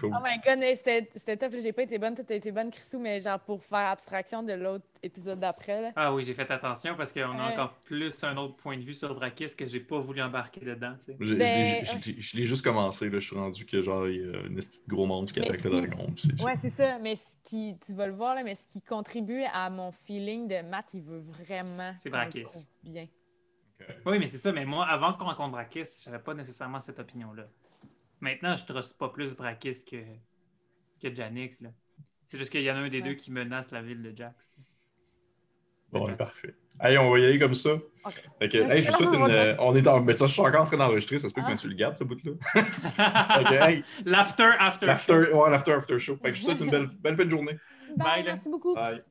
Cool. 0.01 0.13
Oh 0.15 0.23
my 0.23 0.37
god, 0.47 0.61
c'était 0.77 1.11
c'était 1.17 1.37
tough. 1.37 1.59
J'ai 1.61 1.73
pas 1.73 1.83
été 1.83 1.99
bonne, 1.99 2.15
toi 2.15 2.25
t'as 2.27 2.37
été 2.37 2.53
bonne, 2.53 2.71
Chrisou, 2.71 3.01
mais 3.01 3.21
genre 3.21 3.41
pour 3.41 3.65
faire 3.65 3.89
abstraction 3.89 4.43
de 4.45 4.53
l'autre 4.53 4.85
épisode 5.03 5.41
d'après. 5.41 5.83
là. 5.83 5.93
Ah 5.97 6.15
oui, 6.15 6.23
j'ai 6.23 6.33
fait 6.33 6.49
attention 6.49 6.95
parce 6.97 7.13
qu'on 7.13 7.37
a 7.39 7.51
encore 7.53 7.75
plus 7.83 8.23
un 8.23 8.37
autre 8.37 8.55
point 8.55 8.77
de 8.79 8.83
vue 8.85 8.95
sur 8.95 9.13
Drakis 9.17 9.57
que 9.57 9.67
j'ai 9.67 9.81
pas 9.81 9.99
voulu 9.99 10.23
embarquer 10.23 10.61
dedans. 10.61 10.95
Je, 11.19 11.35
Ben, 11.35 11.83
l'ai- 11.85 11.85
je 12.21 12.37
l'ai- 12.37 12.45
juste 12.45 12.63
commencé. 12.63 13.11
Là. 13.11 13.19
Je 13.19 13.27
suis 13.27 13.37
rendu 13.37 13.67
que 13.67 13.83
genre 13.83 14.09
il 14.09 14.17
y 14.17 14.21
a 14.23 14.43
une 14.47 14.55
petite 14.55 14.89
gros 14.89 15.07
monstre 15.07 15.35
qui 15.35 15.41
Mais 15.41 15.49
attaque 15.51 15.65
le 15.65 15.71
dragon. 15.71 16.07
Ouais, 16.45 16.55
c'est 16.57 16.71
ça. 16.71 16.99
Mais 17.01 17.17
ce 17.17 17.27
qui, 17.43 17.77
tu 17.85 17.95
vas 17.95 18.07
le 18.07 18.15
voir, 18.15 18.37
là, 18.37 18.45
mais 18.45 18.55
ce 18.55 18.69
qui 18.69 18.81
contribue 18.81 19.43
à 19.53 19.71
mon 19.71 19.91
feeling 19.91 20.47
de 20.47 20.63
Matt, 20.71 20.87
il 20.95 21.03
veut 21.03 21.25
vraiment. 21.43 21.93
C'est 21.99 22.11
Brakis. 22.11 22.45
trouve 22.45 22.63
Bien. 22.85 23.07
Oui, 24.07 24.21
mais 24.21 24.29
c'est 24.29 24.39
ça. 24.39 24.53
Mais 24.53 24.65
moi, 24.65 24.87
avant 24.87 25.13
qu'on 25.15 25.25
rencontre 25.25 25.51
Brakis, 25.51 25.83
j'avais 26.05 26.21
pas 26.21 26.33
nécessairement 26.33 26.79
cette 26.79 27.01
opinion-là. 27.01 27.49
Maintenant, 28.25 28.57
je 28.57 28.65
truste 28.65 28.97
pas 28.99 29.11
plus 29.11 29.35
Brakis 29.37 29.85
que, 29.85 29.97
que 31.03 31.15
Janix. 31.15 31.61
là. 31.61 31.69
C'est 32.29 32.39
juste 32.39 32.51
qu'il 32.51 32.63
y 32.63 32.71
en 32.71 32.75
a 32.77 32.79
un 32.79 32.89
des 32.89 33.03
Ouais. 33.03 33.09
deux 33.11 33.15
qui 33.15 33.31
menace 33.31 33.71
la 33.71 33.83
ville 33.83 34.03
de 34.03 34.17
Jax. 34.17 34.51
tu. 34.55 34.61
Bon, 35.93 36.11
parfait. 36.17 36.55
Allez, 36.81 36.97
on 36.99 37.11
va 37.11 37.19
y 37.21 37.25
aller 37.27 37.39
comme 37.39 37.53
ça. 37.55 37.75
Ok. 37.75 37.83
Fait 38.41 38.49
que, 38.49 38.59
Merci, 38.59 38.77
hey, 38.79 38.83
je 38.83 38.91
vous 38.91 38.97
souhaite 38.97 39.09
on 39.11 39.27
une. 39.27 39.33
va 39.33 39.33
euh, 39.35 39.57
on 39.61 39.75
est 39.77 39.87
en. 39.87 40.01
Mais 40.01 40.17
ça, 40.17 40.27
je 40.27 40.33
suis 40.33 40.41
encore 40.41 40.63
en 40.63 40.65
train 40.65 40.77
d'enregistrer. 40.79 41.19
Ça 41.19 41.29
se 41.29 41.35
peut 41.35 41.43
que 41.43 41.47
Ah. 41.47 41.51
Mathieu 41.51 41.69
le 41.69 41.75
garde, 41.77 41.97
ce 41.99 42.05
bout-là. 42.05 42.33
Hey, 43.69 43.85
L'after, 44.07 44.51
after. 44.59 44.87
l'after, 44.87 45.33
ouais, 45.33 45.51
l'after, 45.51 45.73
after 45.73 45.99
show. 45.99 46.17
Fait 46.17 46.31
que 46.31 46.35
je 46.37 46.41
vous 46.41 46.47
souhaite 46.49 46.61
une 46.61 46.71
belle, 46.71 46.87
belle 47.01 47.17
fin 47.17 47.25
de 47.27 47.31
journée. 47.31 47.59
Bye, 47.97 48.07
Bye, 48.07 48.25
merci 48.25 48.49
beaucoup. 48.49 48.75
Bye. 48.75 49.03